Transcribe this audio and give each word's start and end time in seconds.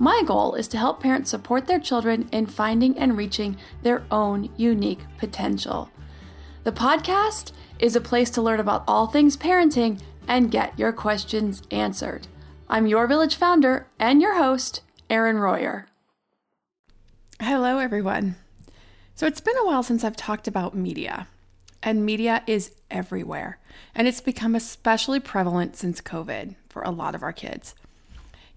My 0.00 0.22
goal 0.24 0.54
is 0.54 0.68
to 0.68 0.78
help 0.78 1.02
parents 1.02 1.30
support 1.30 1.66
their 1.66 1.80
children 1.80 2.28
in 2.30 2.46
finding 2.46 2.96
and 2.96 3.16
reaching 3.16 3.56
their 3.82 4.04
own 4.12 4.48
unique 4.56 5.00
potential. 5.18 5.90
The 6.62 6.70
podcast 6.70 7.50
is 7.80 7.96
a 7.96 8.00
place 8.00 8.30
to 8.30 8.42
learn 8.42 8.60
about 8.60 8.84
all 8.86 9.08
things 9.08 9.36
parenting 9.36 10.00
and 10.28 10.52
get 10.52 10.78
your 10.78 10.92
questions 10.92 11.62
answered. 11.72 12.28
I'm 12.68 12.86
your 12.86 13.08
village 13.08 13.34
founder 13.34 13.88
and 13.98 14.22
your 14.22 14.36
host, 14.36 14.82
Erin 15.10 15.38
Royer. 15.38 15.86
Hello, 17.40 17.78
everyone. 17.78 18.36
So, 19.16 19.26
it's 19.26 19.40
been 19.40 19.58
a 19.58 19.66
while 19.66 19.82
since 19.82 20.04
I've 20.04 20.16
talked 20.16 20.46
about 20.46 20.76
media, 20.76 21.26
and 21.82 22.06
media 22.06 22.44
is 22.46 22.72
everywhere, 22.88 23.58
and 23.96 24.06
it's 24.06 24.20
become 24.20 24.54
especially 24.54 25.18
prevalent 25.18 25.74
since 25.74 26.00
COVID 26.00 26.54
for 26.68 26.82
a 26.82 26.90
lot 26.90 27.16
of 27.16 27.22
our 27.24 27.32
kids 27.32 27.74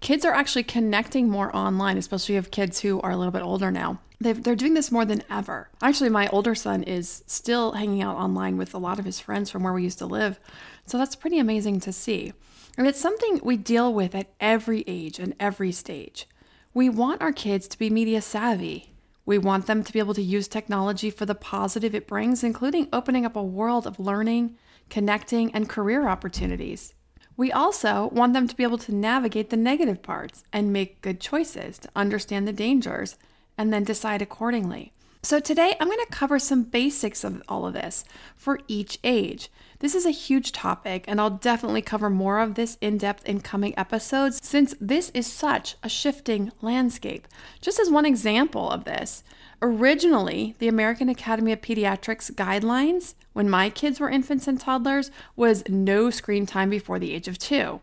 kids 0.01 0.25
are 0.25 0.33
actually 0.33 0.63
connecting 0.63 1.29
more 1.29 1.55
online, 1.55 1.97
especially 1.97 2.35
of 2.35 2.51
kids 2.51 2.81
who 2.81 2.99
are 3.01 3.11
a 3.11 3.17
little 3.17 3.31
bit 3.31 3.43
older 3.43 3.71
now. 3.71 3.99
they 4.19 4.31
are 4.31 4.55
doing 4.55 4.73
this 4.73 4.91
more 4.91 5.05
than 5.05 5.23
ever. 5.29 5.69
Actually, 5.81 6.09
my 6.09 6.27
older 6.27 6.53
son 6.53 6.83
is 6.83 7.23
still 7.27 7.71
hanging 7.71 8.01
out 8.01 8.17
online 8.17 8.57
with 8.57 8.73
a 8.73 8.79
lot 8.79 8.99
of 8.99 9.05
his 9.05 9.19
friends 9.19 9.49
from 9.49 9.63
where 9.63 9.73
we 9.73 9.83
used 9.83 9.99
to 9.99 10.05
live. 10.05 10.39
So 10.85 10.97
that's 10.97 11.15
pretty 11.15 11.39
amazing 11.39 11.79
to 11.81 11.93
see. 11.93 12.33
And 12.77 12.87
it's 12.87 12.99
something 12.99 13.39
we 13.43 13.57
deal 13.57 13.93
with 13.93 14.13
at 14.15 14.33
every 14.39 14.83
age 14.87 15.19
and 15.19 15.35
every 15.39 15.71
stage. 15.71 16.27
We 16.73 16.89
want 16.89 17.21
our 17.21 17.33
kids 17.33 17.67
to 17.69 17.79
be 17.79 17.89
media 17.89 18.21
savvy. 18.21 18.93
We 19.25 19.37
want 19.37 19.67
them 19.67 19.83
to 19.83 19.93
be 19.93 19.99
able 19.99 20.13
to 20.15 20.21
use 20.21 20.47
technology 20.47 21.09
for 21.09 21.25
the 21.25 21.35
positive 21.35 21.93
it 21.93 22.07
brings, 22.07 22.43
including 22.43 22.89
opening 22.91 23.25
up 23.25 23.35
a 23.35 23.43
world 23.43 23.85
of 23.85 23.99
learning, 23.99 24.57
connecting, 24.89 25.53
and 25.53 25.69
career 25.69 26.07
opportunities. 26.07 26.93
We 27.41 27.51
also 27.51 28.07
want 28.13 28.33
them 28.33 28.47
to 28.47 28.55
be 28.55 28.61
able 28.61 28.77
to 28.77 28.93
navigate 28.93 29.49
the 29.49 29.57
negative 29.57 30.03
parts 30.03 30.43
and 30.53 30.71
make 30.71 31.01
good 31.01 31.19
choices 31.19 31.79
to 31.79 31.89
understand 31.95 32.47
the 32.47 32.53
dangers 32.53 33.17
and 33.57 33.73
then 33.73 33.83
decide 33.83 34.21
accordingly. 34.21 34.93
So, 35.23 35.39
today 35.39 35.75
I'm 35.79 35.87
going 35.87 36.05
to 36.05 36.11
cover 36.11 36.37
some 36.37 36.61
basics 36.61 37.23
of 37.23 37.41
all 37.49 37.65
of 37.65 37.73
this 37.73 38.05
for 38.35 38.59
each 38.67 38.99
age. 39.03 39.49
This 39.81 39.95
is 39.95 40.05
a 40.05 40.11
huge 40.11 40.51
topic, 40.51 41.05
and 41.07 41.19
I'll 41.19 41.31
definitely 41.31 41.81
cover 41.81 42.07
more 42.07 42.39
of 42.39 42.53
this 42.53 42.77
in 42.81 42.99
depth 42.99 43.25
in 43.25 43.41
coming 43.41 43.73
episodes 43.75 44.39
since 44.43 44.75
this 44.79 45.09
is 45.15 45.25
such 45.25 45.75
a 45.81 45.89
shifting 45.89 46.51
landscape. 46.61 47.27
Just 47.61 47.79
as 47.79 47.89
one 47.89 48.05
example 48.05 48.69
of 48.69 48.83
this, 48.83 49.23
Originally, 49.63 50.55
the 50.57 50.67
American 50.67 51.07
Academy 51.07 51.51
of 51.51 51.61
Pediatrics 51.61 52.31
guidelines, 52.31 53.13
when 53.33 53.47
my 53.47 53.69
kids 53.69 53.99
were 53.99 54.09
infants 54.09 54.47
and 54.47 54.59
toddlers, 54.59 55.11
was 55.35 55.63
no 55.69 56.09
screen 56.09 56.47
time 56.47 56.71
before 56.71 56.97
the 56.97 57.13
age 57.13 57.27
of 57.27 57.37
two. 57.37 57.79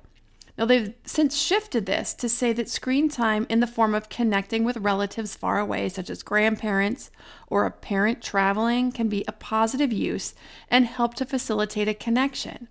Now, 0.59 0.65
they've 0.65 0.93
since 1.05 1.37
shifted 1.37 1.87
this 1.87 2.13
to 2.15 2.29
say 2.29 2.53
that 2.53 2.69
screen 2.69 3.09
time 3.09 3.47
in 3.49 3.61
the 3.61 3.67
form 3.69 3.95
of 3.95 4.09
connecting 4.09 4.65
with 4.65 4.77
relatives 4.79 5.37
far 5.37 5.61
away, 5.61 5.89
such 5.89 6.11
as 6.11 6.25
grandparents 6.25 7.13
or 7.47 7.65
a 7.65 7.71
parent 7.71 8.21
traveling, 8.21 8.91
can 8.91 9.09
be 9.09 9.25
a 9.29 9.33
positive 9.33 9.93
use 9.93 10.35
and 10.69 10.87
help 10.87 11.15
to 11.15 11.25
facilitate 11.25 11.87
a 11.87 11.95
connection. 11.95 12.67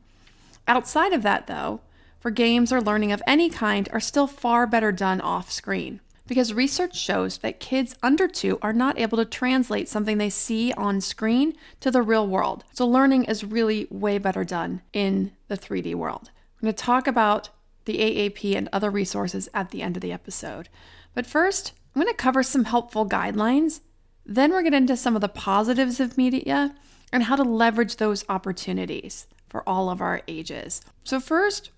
Outside 0.68 1.14
of 1.14 1.24
that, 1.24 1.48
though, 1.48 1.80
for 2.20 2.30
games 2.30 2.74
or 2.74 2.82
learning 2.82 3.14
of 3.14 3.24
any 3.26 3.50
kind 3.50 3.88
are 3.94 4.02
still 4.02 4.28
far 4.28 4.68
better 4.68 4.92
done 4.92 5.22
off 5.22 5.50
screen 5.50 6.02
because 6.28 6.54
research 6.54 7.00
shows 7.00 7.38
that 7.38 7.62
kids 7.62 7.96
under 8.04 8.28
two 8.28 8.60
are 8.62 8.74
not 8.74 9.00
able 9.00 9.18
to 9.18 9.24
translate 9.24 9.88
something 9.88 10.18
they 10.18 10.30
see 10.30 10.74
on 10.74 11.00
screen 11.00 11.54
to 11.80 11.90
the 11.90 12.02
real 12.02 12.28
world. 12.28 12.66
So, 12.74 12.86
learning 12.86 13.24
is 13.26 13.46
really 13.46 13.88
way 13.90 14.18
better 14.18 14.44
done 14.44 14.82
in 14.92 15.32
the 15.48 15.58
3D 15.58 15.96
world. 15.96 16.32
I'm 16.60 16.66
going 16.66 16.74
to 16.74 16.84
talk 16.84 17.08
about 17.08 17.50
the 17.88 17.98
AAP 17.98 18.56
and 18.56 18.70
other 18.72 18.92
resources 18.92 19.50
at 19.56 19.72
the 19.72 19.82
end 19.82 19.98
of 19.98 20.02
the 20.02 20.12
episode. 20.12 20.70
But 21.16 21.26
first, 21.26 21.74
I'm 21.96 22.02
going 22.04 22.14
to 22.14 22.18
cover 22.18 22.44
some 22.44 22.66
helpful 22.66 23.10
guidelines. 23.10 23.82
Then, 24.24 24.52
we're 24.52 24.62
going 24.62 24.66
to 24.66 24.72
get 24.72 24.82
into 24.84 24.98
some 24.98 25.16
of 25.16 25.22
the 25.22 25.30
positives 25.30 26.00
of 26.00 26.18
media 26.18 26.76
and 27.12 27.24
how 27.24 27.36
to 27.36 27.44
leverage 27.44 27.96
those 27.96 28.24
opportunities 28.30 29.26
for 29.50 29.68
all 29.68 29.90
of 29.90 30.02
our 30.02 30.22
ages. 30.28 30.82
So, 31.04 31.20
first, 31.20 31.72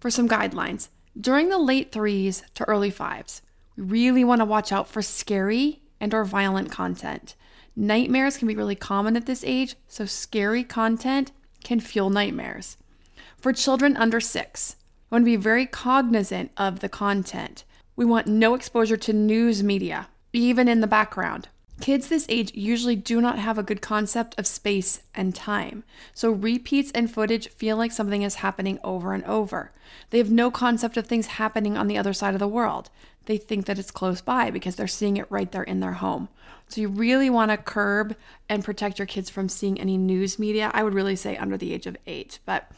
for 0.00 0.10
some 0.10 0.28
guidelines. 0.28 0.88
During 1.18 1.48
the 1.48 1.58
late 1.58 1.92
threes 1.92 2.42
to 2.54 2.64
early 2.68 2.90
fives, 2.90 3.40
we 3.76 3.84
really 3.84 4.24
want 4.24 4.40
to 4.40 4.44
watch 4.44 4.72
out 4.72 4.88
for 4.88 5.00
scary 5.00 5.82
and 6.00 6.12
or 6.12 6.24
violent 6.24 6.70
content. 6.70 7.36
Nightmares 7.76 8.36
can 8.36 8.48
be 8.48 8.56
really 8.56 8.74
common 8.74 9.16
at 9.16 9.26
this 9.26 9.44
age, 9.44 9.76
so 9.86 10.04
scary 10.04 10.64
content 10.64 11.32
can 11.62 11.80
fuel 11.80 12.10
nightmares. 12.10 12.76
For 13.38 13.52
children 13.52 13.96
under 13.96 14.20
6, 14.20 14.76
we 15.12 15.16
want 15.16 15.24
to 15.26 15.26
be 15.26 15.36
very 15.36 15.66
cognizant 15.66 16.52
of 16.56 16.80
the 16.80 16.88
content. 16.88 17.64
We 17.96 18.06
want 18.06 18.26
no 18.26 18.54
exposure 18.54 18.96
to 18.96 19.12
news 19.12 19.62
media, 19.62 20.08
even 20.32 20.68
in 20.68 20.80
the 20.80 20.86
background. 20.86 21.48
Kids 21.82 22.08
this 22.08 22.24
age 22.30 22.54
usually 22.54 22.96
do 22.96 23.20
not 23.20 23.38
have 23.38 23.58
a 23.58 23.62
good 23.62 23.82
concept 23.82 24.34
of 24.38 24.46
space 24.46 25.02
and 25.14 25.34
time, 25.34 25.84
so 26.14 26.30
repeats 26.30 26.90
and 26.94 27.10
footage 27.10 27.48
feel 27.48 27.76
like 27.76 27.92
something 27.92 28.22
is 28.22 28.36
happening 28.36 28.78
over 28.82 29.12
and 29.12 29.22
over. 29.24 29.70
They 30.08 30.16
have 30.16 30.30
no 30.30 30.50
concept 30.50 30.96
of 30.96 31.06
things 31.06 31.26
happening 31.26 31.76
on 31.76 31.88
the 31.88 31.98
other 31.98 32.14
side 32.14 32.32
of 32.32 32.40
the 32.40 32.48
world 32.48 32.88
they 33.26 33.36
think 33.36 33.66
that 33.66 33.78
it's 33.78 33.90
close 33.90 34.22
by 34.22 34.50
because 34.50 34.76
they're 34.76 34.88
seeing 34.88 35.18
it 35.18 35.30
right 35.30 35.52
there 35.52 35.62
in 35.62 35.80
their 35.80 35.92
home. 35.92 36.28
So 36.68 36.80
you 36.80 36.88
really 36.88 37.28
want 37.28 37.50
to 37.50 37.56
curb 37.58 38.16
and 38.48 38.64
protect 38.64 38.98
your 38.98 39.06
kids 39.06 39.28
from 39.28 39.50
seeing 39.50 39.78
any 39.78 39.96
news 39.98 40.38
media. 40.38 40.70
I 40.72 40.82
would 40.82 40.94
really 40.94 41.16
say 41.16 41.36
under 41.36 41.56
the 41.56 41.72
age 41.72 41.86
of 41.86 41.96
eight. 42.06 42.38
But 42.46 42.70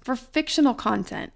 for 0.00 0.16
fictional 0.16 0.74
content, 0.74 1.32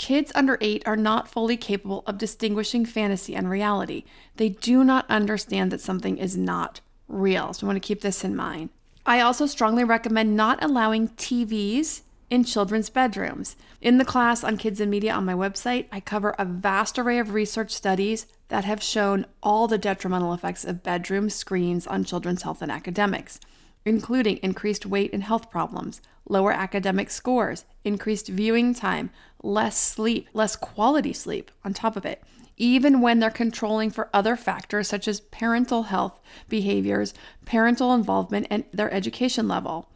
kids 0.00 0.32
under 0.34 0.56
eight 0.62 0.82
are 0.86 0.96
not 0.96 1.28
fully 1.28 1.58
capable 1.58 2.02
of 2.06 2.16
distinguishing 2.16 2.86
fantasy 2.86 3.36
and 3.36 3.50
reality. 3.50 4.02
They 4.36 4.48
do 4.48 4.82
not 4.82 5.04
understand 5.10 5.70
that 5.70 5.82
something 5.82 6.16
is 6.16 6.38
not 6.38 6.80
real. 7.06 7.52
So 7.52 7.66
I 7.66 7.68
want 7.68 7.76
to 7.76 7.86
keep 7.86 8.00
this 8.00 8.24
in 8.24 8.34
mind. 8.34 8.70
I 9.04 9.20
also 9.20 9.44
strongly 9.44 9.84
recommend 9.84 10.34
not 10.34 10.64
allowing 10.64 11.08
TVs 11.10 12.00
in 12.30 12.44
children's 12.44 12.88
bedrooms. 12.88 13.56
In 13.82 13.98
the 13.98 14.04
class 14.06 14.42
on 14.42 14.56
kids 14.56 14.80
and 14.80 14.90
media 14.90 15.12
on 15.12 15.26
my 15.26 15.34
website, 15.34 15.84
I 15.92 16.00
cover 16.00 16.34
a 16.38 16.46
vast 16.46 16.98
array 16.98 17.18
of 17.18 17.34
research 17.34 17.70
studies 17.70 18.26
that 18.48 18.64
have 18.64 18.82
shown 18.82 19.26
all 19.42 19.68
the 19.68 19.76
detrimental 19.76 20.32
effects 20.32 20.64
of 20.64 20.82
bedroom 20.82 21.28
screens 21.28 21.86
on 21.86 22.04
children's 22.04 22.42
health 22.42 22.62
and 22.62 22.72
academics, 22.72 23.38
including 23.84 24.36
increased 24.38 24.86
weight 24.86 25.12
and 25.12 25.22
health 25.22 25.50
problems, 25.50 26.00
lower 26.28 26.52
academic 26.52 27.10
scores, 27.10 27.64
increased 27.84 28.28
viewing 28.28 28.74
time, 28.74 29.10
less 29.42 29.76
sleep, 29.76 30.28
less 30.32 30.56
quality 30.56 31.12
sleep 31.12 31.50
on 31.64 31.72
top 31.72 31.96
of 31.96 32.04
it, 32.04 32.22
even 32.56 33.00
when 33.00 33.18
they're 33.18 33.30
controlling 33.30 33.90
for 33.90 34.10
other 34.12 34.36
factors 34.36 34.86
such 34.86 35.08
as 35.08 35.20
parental 35.20 35.84
health 35.84 36.20
behaviors, 36.48 37.14
parental 37.46 37.94
involvement, 37.94 38.46
and 38.50 38.64
their 38.72 38.92
education 38.92 39.48
level. 39.48 39.88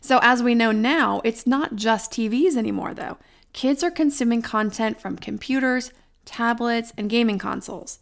So, 0.00 0.18
as 0.22 0.42
we 0.42 0.54
know 0.54 0.72
now, 0.72 1.22
it's 1.24 1.46
not 1.46 1.76
just 1.76 2.10
TVs 2.10 2.56
anymore, 2.56 2.92
though. 2.92 3.16
Kids 3.52 3.82
are 3.82 3.90
consuming 3.90 4.42
content 4.42 5.00
from 5.00 5.16
computers, 5.16 5.92
tablets, 6.24 6.92
and 6.96 7.08
gaming 7.08 7.38
consoles. 7.38 7.98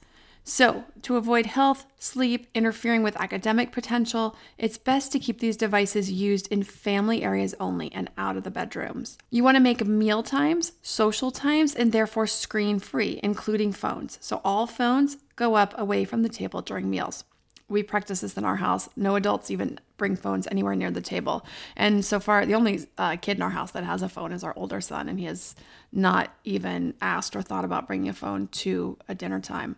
So, 0.51 0.85
to 1.03 1.17
avoid 1.17 1.45
health, 1.45 1.85
sleep, 1.99 2.47
interfering 2.55 3.03
with 3.03 3.21
academic 3.21 3.71
potential, 3.71 4.35
it's 4.57 4.79
best 4.79 5.13
to 5.13 5.19
keep 5.19 5.41
these 5.41 5.59
devices 5.59 6.11
used 6.11 6.51
in 6.51 6.63
family 6.63 7.23
areas 7.23 7.55
only 7.61 7.93
and 7.93 8.11
out 8.17 8.35
of 8.35 8.45
the 8.45 8.51
bedrooms. 8.51 9.19
You 9.29 9.45
want 9.45 9.57
to 9.57 9.63
make 9.63 9.85
meal 9.85 10.23
times, 10.23 10.73
social 10.81 11.31
times, 11.31 11.75
and 11.75 11.93
therefore 11.93 12.27
screen 12.27 12.79
free, 12.79 13.21
including 13.23 13.75
phones. 13.75 14.17
So, 14.23 14.41
all 14.43 14.67
phones 14.67 15.19
go 15.37 15.55
up 15.55 15.75
away 15.77 16.07
from 16.07 16.23
the 16.23 16.31
table 16.31 16.63
during 16.63 16.89
meals. 16.89 17.25
We 17.69 17.83
practice 17.83 18.23
this 18.23 18.39
in 18.39 18.47
our 18.47 18.57
house. 18.57 18.89
No 18.97 19.17
adults 19.17 19.51
even 19.51 19.79
bring 19.99 20.17
phones 20.17 20.49
anywhere 20.51 20.75
near 20.75 20.91
the 20.91 21.03
table. 21.03 21.45
And 21.77 22.03
so 22.03 22.21
far, 22.21 22.47
the 22.47 22.55
only 22.55 22.87
uh, 22.97 23.17
kid 23.17 23.37
in 23.37 23.43
our 23.43 23.51
house 23.51 23.73
that 23.73 23.85
has 23.85 24.01
a 24.01 24.09
phone 24.09 24.33
is 24.33 24.43
our 24.43 24.55
older 24.57 24.81
son, 24.81 25.11
and 25.11 25.21
he 25.21 25.27
has 25.27 25.55
not 25.93 26.35
even 26.45 26.95
asked 27.03 27.37
or 27.37 27.43
thought 27.43 27.67
about 27.67 27.87
bringing 27.87 28.09
a 28.09 28.15
phone 28.15 28.49
to 28.49 28.97
a 29.11 29.15
dinner 29.15 29.41
time. 29.41 29.77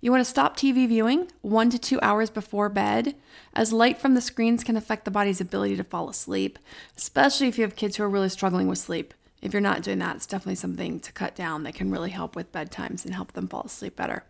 You 0.00 0.12
want 0.12 0.20
to 0.20 0.30
stop 0.30 0.56
TV 0.56 0.86
viewing 0.86 1.32
one 1.42 1.70
to 1.70 1.78
two 1.78 2.00
hours 2.02 2.30
before 2.30 2.68
bed, 2.68 3.16
as 3.52 3.72
light 3.72 3.98
from 3.98 4.14
the 4.14 4.20
screens 4.20 4.62
can 4.62 4.76
affect 4.76 5.04
the 5.04 5.10
body's 5.10 5.40
ability 5.40 5.76
to 5.76 5.82
fall 5.82 6.08
asleep, 6.08 6.58
especially 6.96 7.48
if 7.48 7.58
you 7.58 7.64
have 7.64 7.74
kids 7.74 7.96
who 7.96 8.04
are 8.04 8.08
really 8.08 8.28
struggling 8.28 8.68
with 8.68 8.78
sleep. 8.78 9.12
If 9.42 9.52
you're 9.52 9.60
not 9.60 9.82
doing 9.82 9.98
that, 9.98 10.14
it's 10.14 10.26
definitely 10.26 10.54
something 10.54 11.00
to 11.00 11.12
cut 11.12 11.34
down 11.34 11.64
that 11.64 11.74
can 11.74 11.90
really 11.90 12.10
help 12.10 12.36
with 12.36 12.52
bedtimes 12.52 13.04
and 13.04 13.14
help 13.14 13.32
them 13.32 13.48
fall 13.48 13.62
asleep 13.62 13.96
better. 13.96 14.24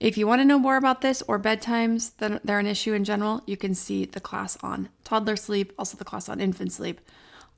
If 0.00 0.18
you 0.18 0.26
want 0.26 0.40
to 0.40 0.44
know 0.44 0.58
more 0.58 0.76
about 0.76 1.02
this 1.02 1.22
or 1.22 1.38
bedtimes 1.38 2.16
that 2.16 2.44
they're 2.44 2.58
an 2.58 2.66
issue 2.66 2.92
in 2.92 3.04
general, 3.04 3.42
you 3.46 3.56
can 3.56 3.74
see 3.74 4.06
the 4.06 4.18
class 4.18 4.56
on 4.60 4.88
toddler 5.04 5.36
sleep, 5.36 5.72
also 5.78 5.96
the 5.96 6.04
class 6.04 6.28
on 6.28 6.40
infant 6.40 6.72
sleep 6.72 7.00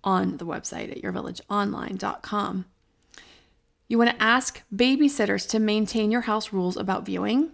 on 0.05 0.37
the 0.37 0.47
website 0.47 0.91
at 0.91 1.03
yourvillageonline.com. 1.03 2.67
You 3.93 3.99
want 3.99 4.09
to 4.09 4.23
ask 4.23 4.63
babysitters 4.75 5.47
to 5.51 5.59
maintain 5.59 6.11
your 6.11 6.23
house 6.23 6.51
rules 6.51 6.79
about 6.79 7.05
viewing. 7.05 7.51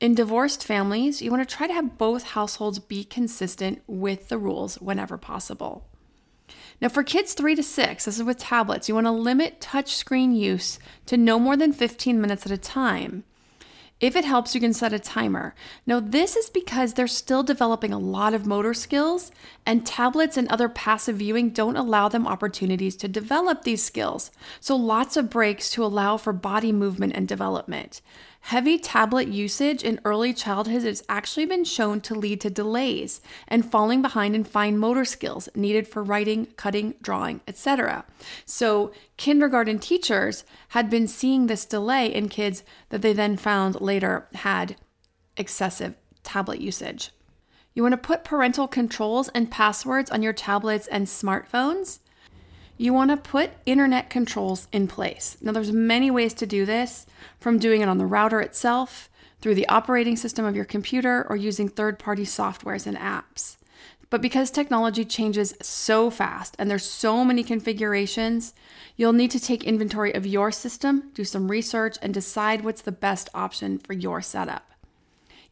In 0.00 0.14
divorced 0.14 0.64
families, 0.64 1.20
you 1.20 1.30
want 1.30 1.46
to 1.46 1.54
try 1.54 1.66
to 1.66 1.74
have 1.74 1.98
both 1.98 2.28
households 2.28 2.78
be 2.78 3.04
consistent 3.04 3.82
with 3.86 4.30
the 4.30 4.38
rules 4.38 4.76
whenever 4.76 5.18
possible. 5.18 5.86
Now, 6.80 6.88
for 6.88 7.02
kids 7.02 7.34
three 7.34 7.54
to 7.56 7.62
six, 7.62 8.06
this 8.06 8.16
is 8.16 8.22
with 8.22 8.38
tablets, 8.38 8.88
you 8.88 8.94
want 8.94 9.06
to 9.06 9.10
limit 9.10 9.60
touchscreen 9.60 10.34
use 10.34 10.78
to 11.04 11.18
no 11.18 11.38
more 11.38 11.58
than 11.58 11.74
15 11.74 12.18
minutes 12.22 12.46
at 12.46 12.52
a 12.52 12.56
time. 12.56 13.24
If 13.98 14.14
it 14.14 14.26
helps, 14.26 14.54
you 14.54 14.60
can 14.60 14.74
set 14.74 14.92
a 14.92 14.98
timer. 14.98 15.54
Now, 15.86 16.00
this 16.00 16.36
is 16.36 16.50
because 16.50 16.92
they're 16.92 17.06
still 17.06 17.42
developing 17.42 17.94
a 17.94 17.98
lot 17.98 18.34
of 18.34 18.44
motor 18.44 18.74
skills, 18.74 19.32
and 19.64 19.86
tablets 19.86 20.36
and 20.36 20.46
other 20.48 20.68
passive 20.68 21.16
viewing 21.16 21.48
don't 21.48 21.76
allow 21.76 22.10
them 22.10 22.26
opportunities 22.26 22.94
to 22.96 23.08
develop 23.08 23.62
these 23.62 23.82
skills. 23.82 24.30
So, 24.60 24.76
lots 24.76 25.16
of 25.16 25.30
breaks 25.30 25.70
to 25.70 25.84
allow 25.84 26.18
for 26.18 26.34
body 26.34 26.72
movement 26.72 27.14
and 27.16 27.26
development. 27.26 28.02
Heavy 28.46 28.78
tablet 28.78 29.26
usage 29.26 29.82
in 29.82 29.98
early 30.04 30.32
childhood 30.32 30.84
has 30.84 31.02
actually 31.08 31.46
been 31.46 31.64
shown 31.64 32.00
to 32.02 32.14
lead 32.14 32.40
to 32.42 32.48
delays 32.48 33.20
and 33.48 33.68
falling 33.68 34.02
behind 34.02 34.36
in 34.36 34.44
fine 34.44 34.78
motor 34.78 35.04
skills 35.04 35.48
needed 35.56 35.88
for 35.88 36.00
writing, 36.00 36.46
cutting, 36.56 36.94
drawing, 37.02 37.40
etc. 37.48 38.04
So, 38.44 38.92
kindergarten 39.16 39.80
teachers 39.80 40.44
had 40.68 40.88
been 40.88 41.08
seeing 41.08 41.48
this 41.48 41.64
delay 41.64 42.06
in 42.06 42.28
kids 42.28 42.62
that 42.90 43.02
they 43.02 43.12
then 43.12 43.36
found 43.36 43.80
later 43.80 44.28
had 44.32 44.76
excessive 45.36 45.96
tablet 46.22 46.60
usage. 46.60 47.10
You 47.74 47.82
want 47.82 47.94
to 47.94 47.98
put 47.98 48.22
parental 48.22 48.68
controls 48.68 49.28
and 49.30 49.50
passwords 49.50 50.08
on 50.08 50.22
your 50.22 50.32
tablets 50.32 50.86
and 50.86 51.08
smartphones 51.08 51.98
you 52.76 52.92
want 52.92 53.10
to 53.10 53.16
put 53.16 53.50
internet 53.64 54.10
controls 54.10 54.68
in 54.72 54.86
place. 54.88 55.36
Now 55.40 55.52
there's 55.52 55.72
many 55.72 56.10
ways 56.10 56.34
to 56.34 56.46
do 56.46 56.66
this, 56.66 57.06
from 57.40 57.58
doing 57.58 57.80
it 57.80 57.88
on 57.88 57.98
the 57.98 58.06
router 58.06 58.40
itself, 58.40 59.08
through 59.40 59.54
the 59.54 59.68
operating 59.68 60.16
system 60.16 60.44
of 60.44 60.56
your 60.56 60.64
computer, 60.64 61.26
or 61.28 61.36
using 61.36 61.68
third-party 61.68 62.24
softwares 62.24 62.86
and 62.86 62.96
apps. 62.96 63.56
But 64.08 64.22
because 64.22 64.50
technology 64.50 65.04
changes 65.04 65.54
so 65.60 66.10
fast 66.10 66.54
and 66.58 66.70
there's 66.70 66.84
so 66.84 67.24
many 67.24 67.42
configurations, 67.42 68.54
you'll 68.96 69.12
need 69.12 69.32
to 69.32 69.40
take 69.40 69.64
inventory 69.64 70.14
of 70.14 70.24
your 70.24 70.52
system, 70.52 71.10
do 71.12 71.24
some 71.24 71.50
research, 71.50 71.96
and 72.00 72.14
decide 72.14 72.62
what's 72.62 72.82
the 72.82 72.92
best 72.92 73.28
option 73.34 73.78
for 73.78 73.94
your 73.94 74.22
setup. 74.22 74.70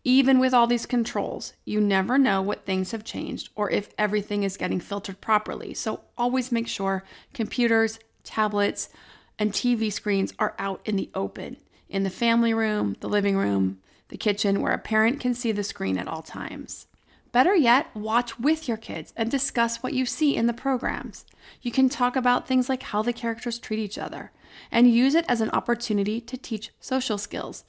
Even 0.07 0.39
with 0.39 0.53
all 0.53 0.67
these 0.67 0.85
controls, 0.85 1.55
you 1.65 1.81
never 1.81 2.19
know 2.19 2.43
what 2.43 2.67
things 2.67 2.91
have 2.91 3.05
changed 3.05 3.49
or 3.55 3.71
if 3.71 3.89
everything 3.97 4.43
is 4.43 4.59
getting 4.59 4.79
filtered 4.79 5.23
properly. 5.23 5.73
So 5.73 6.03
always 6.19 6.53
make 6.53 6.69
sure 6.69 7.05
computers, 7.33 7.99
tablets, 8.23 8.91
and 9.39 9.51
TV 9.51 9.91
screens 9.91 10.35
are 10.39 10.55
out 10.59 10.83
in 10.85 10.97
the 10.97 11.11
open, 11.15 11.57
in 11.89 12.03
the 12.03 12.11
family 12.11 12.53
room, 12.53 12.97
the 13.01 13.09
living 13.09 13.39
room, 13.39 13.79
the 14.09 14.19
kitchen, 14.19 14.61
where 14.61 14.75
a 14.75 14.79
parent 14.79 15.21
can 15.21 15.33
see 15.33 15.53
the 15.53 15.65
screen 15.65 15.97
at 15.97 16.07
all 16.07 16.23
times. 16.23 16.87
Better 17.33 17.57
yet, 17.57 17.89
watch 17.97 18.39
with 18.39 18.69
your 18.69 18.77
kids 18.77 19.13
and 19.17 19.31
discuss 19.31 19.83
what 19.83 19.95
you 19.95 20.05
see 20.05 20.37
in 20.37 20.47
the 20.47 20.53
programs. 20.53 21.25
You 21.63 21.73
can 21.73 21.89
talk 21.89 22.15
about 22.15 22.47
things 22.47 22.69
like 22.69 22.83
how 22.85 23.03
the 23.03 23.13
characters 23.13 23.59
treat 23.59 23.81
each 23.81 23.99
other 23.99 24.33
and 24.71 24.93
use 24.93 25.15
it 25.15 25.25
as 25.29 25.41
an 25.41 25.51
opportunity 25.51 26.21
to 26.21 26.37
teach 26.37 26.71
social 26.79 27.19
skills 27.19 27.65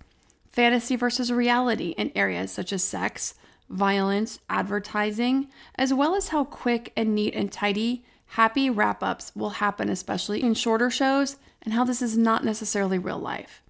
fantasy 0.56 0.96
versus 0.96 1.34
reality 1.34 1.90
in 1.98 2.14
areas 2.16 2.50
such 2.50 2.72
as 2.72 2.82
sex, 2.82 3.34
violence, 3.70 4.40
advertising, 4.50 5.50
as 5.76 5.94
well 5.94 6.16
as 6.16 6.30
how 6.30 6.46
quick 6.46 6.94
and 6.96 7.14
neat 7.14 7.36
and 7.36 7.52
tidy 7.52 8.06
happy 8.28 8.70
wrap 8.70 9.04
ups 9.04 9.34
will 9.36 9.50
happen, 9.52 9.90
especially 9.90 10.42
in 10.42 10.54
shorter 10.54 10.90
shows, 10.90 11.36
and 11.62 11.74
how 11.74 11.84
this 11.84 12.02
is 12.02 12.18
not 12.18 12.46
necessarily 12.46 12.98
real 12.98 13.20
life. 13.20 13.62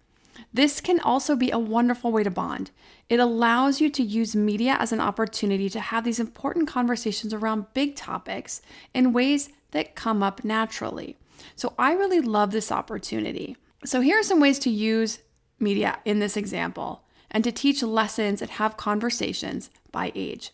This 0.54 0.80
can 0.80 1.00
also 1.00 1.36
be 1.36 1.50
a 1.50 1.58
wonderful 1.58 2.12
way 2.12 2.24
to 2.24 2.30
bond. 2.30 2.70
It 3.10 3.20
allows 3.20 3.82
you 3.82 3.90
to 3.90 4.04
use 4.04 4.36
media 4.36 4.78
as 4.80 4.92
an 4.92 5.02
opportunity 5.02 5.70
to 5.70 5.80
have 5.80 6.04
these 6.04 6.20
important 6.20 6.68
conversations 6.68 7.34
around 7.34 7.74
big 7.74 7.96
topics 7.96 8.62
in 8.94 9.12
ways 9.12 9.50
that 9.72 9.96
come 9.96 10.22
up 10.22 10.44
naturally. 10.44 11.18
So, 11.56 11.74
I 11.80 11.94
really 11.94 12.22
love 12.22 12.52
this 12.52 12.72
opportunity. 12.72 13.58
So, 13.84 14.02
here 14.02 14.20
are 14.20 14.24
some 14.24 14.40
ways 14.40 14.60
to 14.60 14.70
use 14.70 15.20
media 15.60 16.00
in 16.06 16.20
this 16.20 16.38
example 16.38 17.04
and 17.32 17.44
to 17.44 17.52
teach 17.52 17.84
lessons 17.84 18.42
and 18.42 18.52
have 18.52 18.78
conversations 18.78 19.70
by 19.92 20.12
age. 20.16 20.52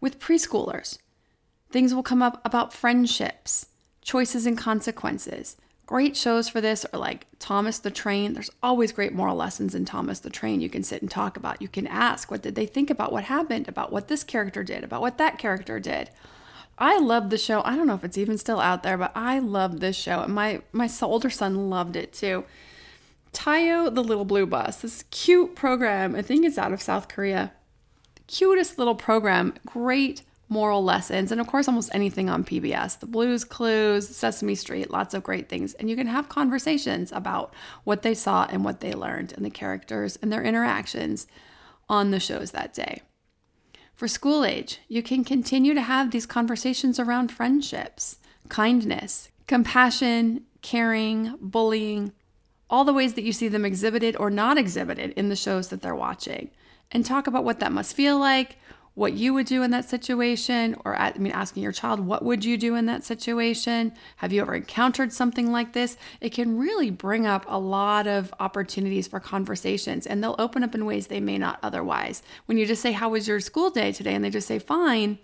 With 0.00 0.20
preschoolers, 0.20 0.98
things 1.70 1.94
will 1.94 2.02
come 2.02 2.22
up 2.22 2.40
about 2.44 2.72
friendships, 2.72 3.66
choices 4.02 4.46
and 4.46 4.58
consequences. 4.58 5.56
Great 5.86 6.16
shows 6.16 6.48
for 6.48 6.60
this 6.60 6.86
are 6.92 6.98
like 6.98 7.26
Thomas 7.38 7.78
the 7.78 7.90
Train. 7.90 8.34
There's 8.34 8.50
always 8.62 8.92
great 8.92 9.12
moral 9.12 9.36
lessons 9.36 9.74
in 9.74 9.84
Thomas 9.84 10.20
the 10.20 10.30
Train 10.30 10.60
you 10.60 10.70
can 10.70 10.82
sit 10.82 11.02
and 11.02 11.10
talk 11.10 11.36
about. 11.36 11.60
You 11.60 11.68
can 11.68 11.86
ask, 11.86 12.30
what 12.30 12.42
did 12.42 12.54
they 12.54 12.66
think 12.66 12.88
about 12.88 13.12
what 13.12 13.24
happened, 13.24 13.68
about 13.68 13.92
what 13.92 14.08
this 14.08 14.24
character 14.24 14.62
did, 14.62 14.84
about 14.84 15.00
what 15.00 15.18
that 15.18 15.38
character 15.38 15.80
did. 15.80 16.10
I 16.78 16.98
love 16.98 17.30
the 17.30 17.38
show. 17.38 17.62
I 17.64 17.76
don't 17.76 17.86
know 17.86 17.94
if 17.94 18.04
it's 18.04 18.18
even 18.18 18.38
still 18.38 18.60
out 18.60 18.82
there, 18.82 18.96
but 18.96 19.12
I 19.14 19.38
love 19.38 19.80
this 19.80 19.96
show. 19.96 20.20
And 20.22 20.34
my 20.34 20.62
my 20.72 20.88
older 21.02 21.30
son 21.30 21.68
loved 21.68 21.96
it 21.96 22.12
too. 22.12 22.44
Tayo 23.32 23.92
the 23.92 24.04
Little 24.04 24.24
Blue 24.24 24.46
Bus, 24.46 24.82
this 24.82 25.04
cute 25.10 25.54
program. 25.54 26.14
I 26.14 26.22
think 26.22 26.44
it's 26.44 26.58
out 26.58 26.72
of 26.72 26.82
South 26.82 27.08
Korea. 27.08 27.52
Cutest 28.26 28.78
little 28.78 28.94
program, 28.94 29.54
great 29.66 30.22
moral 30.48 30.84
lessons, 30.84 31.32
and 31.32 31.40
of 31.40 31.46
course, 31.46 31.66
almost 31.66 31.90
anything 31.94 32.28
on 32.28 32.44
PBS. 32.44 32.98
The 33.00 33.06
Blues 33.06 33.42
Clues, 33.42 34.08
Sesame 34.14 34.54
Street, 34.54 34.90
lots 34.90 35.14
of 35.14 35.22
great 35.22 35.48
things. 35.48 35.72
And 35.74 35.88
you 35.88 35.96
can 35.96 36.06
have 36.06 36.28
conversations 36.28 37.10
about 37.10 37.54
what 37.84 38.02
they 38.02 38.14
saw 38.14 38.46
and 38.50 38.64
what 38.64 38.80
they 38.80 38.92
learned, 38.92 39.32
and 39.32 39.44
the 39.44 39.50
characters 39.50 40.18
and 40.20 40.30
their 40.30 40.42
interactions 40.42 41.26
on 41.88 42.10
the 42.10 42.20
shows 42.20 42.50
that 42.50 42.74
day. 42.74 43.00
For 43.94 44.08
school 44.08 44.44
age, 44.44 44.80
you 44.88 45.02
can 45.02 45.24
continue 45.24 45.74
to 45.74 45.80
have 45.80 46.10
these 46.10 46.26
conversations 46.26 46.98
around 46.98 47.32
friendships, 47.32 48.18
kindness, 48.48 49.30
compassion, 49.46 50.44
caring, 50.60 51.34
bullying, 51.40 52.12
all 52.72 52.84
the 52.84 52.92
ways 52.94 53.14
that 53.14 53.22
you 53.22 53.32
see 53.32 53.48
them 53.48 53.66
exhibited 53.66 54.16
or 54.18 54.30
not 54.30 54.56
exhibited 54.56 55.12
in 55.12 55.28
the 55.28 55.36
shows 55.36 55.68
that 55.68 55.82
they're 55.82 55.94
watching, 55.94 56.50
and 56.90 57.04
talk 57.04 57.26
about 57.26 57.44
what 57.44 57.60
that 57.60 57.70
must 57.70 57.94
feel 57.94 58.18
like, 58.18 58.56
what 58.94 59.12
you 59.12 59.32
would 59.32 59.46
do 59.46 59.62
in 59.62 59.70
that 59.70 59.88
situation, 59.88 60.74
or 60.84 60.96
I 60.96 61.12
mean, 61.16 61.32
asking 61.32 61.62
your 61.62 61.72
child, 61.72 62.00
what 62.00 62.24
would 62.24 62.44
you 62.44 62.58
do 62.58 62.74
in 62.74 62.86
that 62.86 63.04
situation? 63.04 63.92
Have 64.16 64.32
you 64.32 64.42
ever 64.42 64.54
encountered 64.54 65.12
something 65.12 65.52
like 65.52 65.72
this? 65.72 65.96
It 66.20 66.30
can 66.30 66.58
really 66.58 66.90
bring 66.90 67.26
up 67.26 67.44
a 67.48 67.58
lot 67.58 68.06
of 68.06 68.34
opportunities 68.40 69.06
for 69.06 69.20
conversations, 69.20 70.06
and 70.06 70.22
they'll 70.22 70.36
open 70.38 70.64
up 70.64 70.74
in 70.74 70.84
ways 70.84 71.06
they 71.06 71.20
may 71.20 71.38
not 71.38 71.58
otherwise. 71.62 72.22
When 72.46 72.58
you 72.58 72.66
just 72.66 72.82
say, 72.82 72.92
How 72.92 73.10
was 73.10 73.28
your 73.28 73.40
school 73.40 73.70
day 73.70 73.92
today? 73.92 74.14
and 74.14 74.24
they 74.24 74.30
just 74.30 74.48
say, 74.48 74.58
Fine 74.58 75.18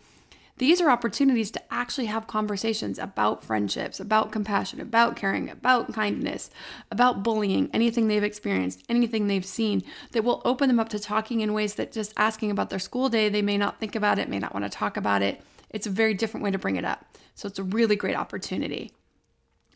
these 0.58 0.80
are 0.80 0.90
opportunities 0.90 1.50
to 1.52 1.62
actually 1.72 2.06
have 2.06 2.26
conversations 2.26 2.98
about 2.98 3.44
friendships, 3.44 4.00
about 4.00 4.32
compassion, 4.32 4.80
about 4.80 5.16
caring, 5.16 5.50
about 5.50 5.92
kindness, 5.92 6.50
about 6.90 7.22
bullying, 7.22 7.70
anything 7.72 8.08
they've 8.08 8.24
experienced, 8.24 8.82
anything 8.88 9.26
they've 9.26 9.44
seen 9.44 9.82
that 10.12 10.24
will 10.24 10.42
open 10.44 10.68
them 10.68 10.80
up 10.80 10.88
to 10.90 10.98
talking 10.98 11.40
in 11.40 11.52
ways 11.52 11.74
that 11.74 11.92
just 11.92 12.12
asking 12.16 12.50
about 12.50 12.70
their 12.70 12.78
school 12.78 13.08
day, 13.08 13.28
they 13.28 13.42
may 13.42 13.58
not 13.58 13.80
think 13.80 13.94
about 13.94 14.18
it, 14.18 14.28
may 14.28 14.38
not 14.38 14.52
want 14.52 14.64
to 14.64 14.70
talk 14.70 14.96
about 14.96 15.22
it. 15.22 15.42
It's 15.70 15.86
a 15.86 15.90
very 15.90 16.14
different 16.14 16.44
way 16.44 16.50
to 16.50 16.58
bring 16.58 16.76
it 16.76 16.84
up. 16.84 17.04
So 17.34 17.46
it's 17.46 17.58
a 17.58 17.64
really 17.64 17.96
great 17.96 18.16
opportunity. 18.16 18.92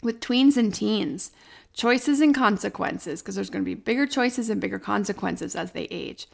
With 0.02 0.20
tweens 0.20 0.56
and 0.56 0.74
teens, 0.74 1.30
choices 1.72 2.20
and 2.20 2.34
consequences, 2.34 3.22
because 3.22 3.36
there's 3.36 3.50
going 3.50 3.64
to 3.64 3.68
be 3.68 3.74
bigger 3.74 4.06
choices 4.06 4.50
and 4.50 4.60
bigger 4.60 4.78
consequences 4.78 5.54
as 5.54 5.72
they 5.72 5.84
age. 5.84 6.26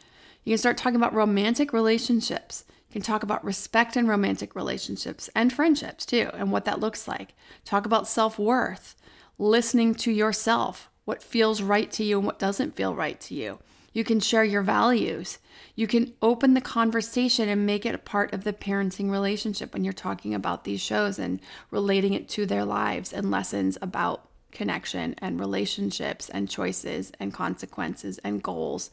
You 0.43 0.53
can 0.53 0.57
start 0.57 0.77
talking 0.77 0.95
about 0.95 1.13
romantic 1.13 1.73
relationships 1.73 2.63
can 2.91 3.01
talk 3.01 3.23
about 3.23 3.43
respect 3.43 3.95
in 3.95 4.07
romantic 4.07 4.55
relationships 4.55 5.29
and 5.35 5.53
friendships 5.53 6.05
too, 6.05 6.29
and 6.33 6.51
what 6.51 6.65
that 6.65 6.79
looks 6.79 7.07
like. 7.07 7.33
Talk 7.65 7.85
about 7.85 8.07
self 8.07 8.39
worth, 8.39 8.95
listening 9.37 9.95
to 9.95 10.11
yourself, 10.11 10.89
what 11.05 11.23
feels 11.23 11.61
right 11.61 11.91
to 11.91 12.03
you 12.03 12.17
and 12.17 12.25
what 12.25 12.39
doesn't 12.39 12.75
feel 12.75 12.95
right 12.95 13.19
to 13.21 13.35
you. 13.35 13.59
You 13.93 14.03
can 14.03 14.19
share 14.19 14.43
your 14.43 14.61
values. 14.61 15.39
You 15.75 15.87
can 15.87 16.13
open 16.21 16.53
the 16.53 16.61
conversation 16.61 17.49
and 17.49 17.65
make 17.65 17.85
it 17.85 17.95
a 17.95 17.99
part 17.99 18.33
of 18.33 18.43
the 18.43 18.53
parenting 18.53 19.09
relationship 19.09 19.73
when 19.73 19.83
you're 19.83 19.93
talking 19.93 20.33
about 20.33 20.63
these 20.63 20.81
shows 20.81 21.17
and 21.17 21.39
relating 21.71 22.13
it 22.13 22.29
to 22.29 22.45
their 22.45 22.65
lives 22.65 23.11
and 23.11 23.31
lessons 23.31 23.77
about 23.81 24.27
connection 24.51 25.15
and 25.19 25.39
relationships 25.39 26.29
and 26.29 26.49
choices 26.49 27.11
and 27.19 27.33
consequences 27.33 28.19
and 28.19 28.43
goals 28.43 28.89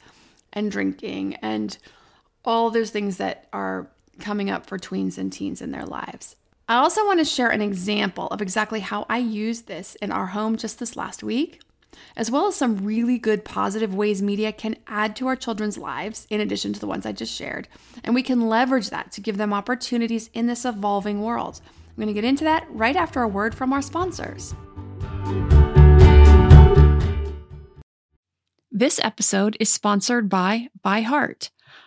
and 0.53 0.71
drinking 0.71 1.35
and 1.37 1.79
all 2.47 2.71
those 2.71 2.91
things 2.91 3.17
that 3.17 3.49
are 3.53 3.91
coming 4.21 4.49
up 4.49 4.67
for 4.67 4.79
tweens 4.79 5.19
and 5.19 5.33
teens 5.33 5.61
in 5.61 5.73
their 5.73 5.85
lives. 5.85 6.37
I 6.69 6.77
also 6.77 7.05
want 7.05 7.19
to 7.19 7.25
share 7.25 7.51
an 7.51 7.61
example 7.61 8.29
of 8.29 8.41
exactly 8.41 8.81
how 8.81 9.05
I 9.09 9.19
used 9.19 9.67
this 9.67 9.95
in 9.97 10.11
our 10.11 10.27
home 10.27 10.57
just 10.57 10.79
this 10.79 10.97
last 10.97 11.23
week, 11.23 11.61
as 12.17 12.31
well 12.31 12.49
as 12.49 12.57
some 12.57 12.85
really 12.85 13.19
good 13.19 13.45
positive 13.45 13.95
ways 13.95 14.23
media 14.23 14.53
can 14.53 14.77
add 14.87 15.17
to 15.17 15.27
our 15.27 15.37
children's 15.37 15.79
lives, 15.79 16.27
in 16.31 16.41
addition 16.41 16.73
to 16.73 16.81
the 16.81 16.87
ones 16.87 17.05
I 17.05 17.13
just 17.13 17.35
shared. 17.35 17.69
And 18.05 18.15
we 18.15 18.23
can 18.23 18.49
leverage 18.49 18.91
that 18.91 19.13
to 19.13 19.21
give 19.21 19.37
them 19.37 19.53
opportunities 19.53 20.31
in 20.33 20.47
this 20.47 20.65
evolving 20.65 21.23
world. 21.23 21.61
I'm 21.89 21.97
going 21.97 22.09
to 22.09 22.15
get 22.15 22.25
into 22.25 22.45
that 22.45 22.67
right 22.71 22.97
after 22.97 23.23
a 23.23 23.29
word 23.29 23.55
from 23.55 23.73
our 23.73 23.83
sponsors. 23.83 24.55
This 28.71 29.01
episode 29.03 29.57
is 29.59 29.73
sponsored 29.73 30.29
by 30.29 30.69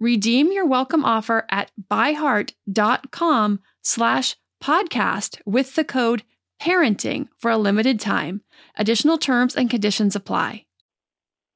Redeem 0.00 0.52
your 0.52 0.64
welcome 0.64 1.04
offer 1.04 1.44
at 1.50 1.72
byheart.com 1.90 3.60
slash 3.82 4.36
podcast 4.62 5.40
with 5.44 5.74
the 5.74 5.82
code 5.82 6.22
parenting 6.62 7.26
for 7.36 7.50
a 7.50 7.58
limited 7.58 7.98
time. 7.98 8.42
Additional 8.76 9.18
terms 9.18 9.56
and 9.56 9.68
conditions 9.68 10.14
apply. 10.14 10.66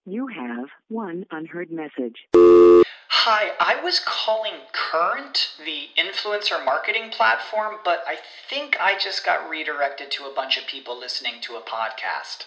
You 0.04 0.26
have 0.26 0.66
one 0.88 1.24
unheard 1.30 1.70
message. 1.70 2.26
Hi, 2.34 3.52
I 3.60 3.80
was 3.84 4.00
calling 4.04 4.54
Current, 4.72 5.52
the 5.64 5.90
influencer 5.96 6.64
marketing 6.64 7.10
platform, 7.10 7.76
but 7.84 8.02
I 8.08 8.16
think 8.50 8.76
I 8.80 8.98
just 8.98 9.24
got 9.24 9.48
redirected 9.48 10.10
to 10.12 10.24
a 10.24 10.34
bunch 10.34 10.58
of 10.58 10.66
people 10.66 10.98
listening 10.98 11.34
to 11.42 11.54
a 11.54 11.60
podcast. 11.60 12.46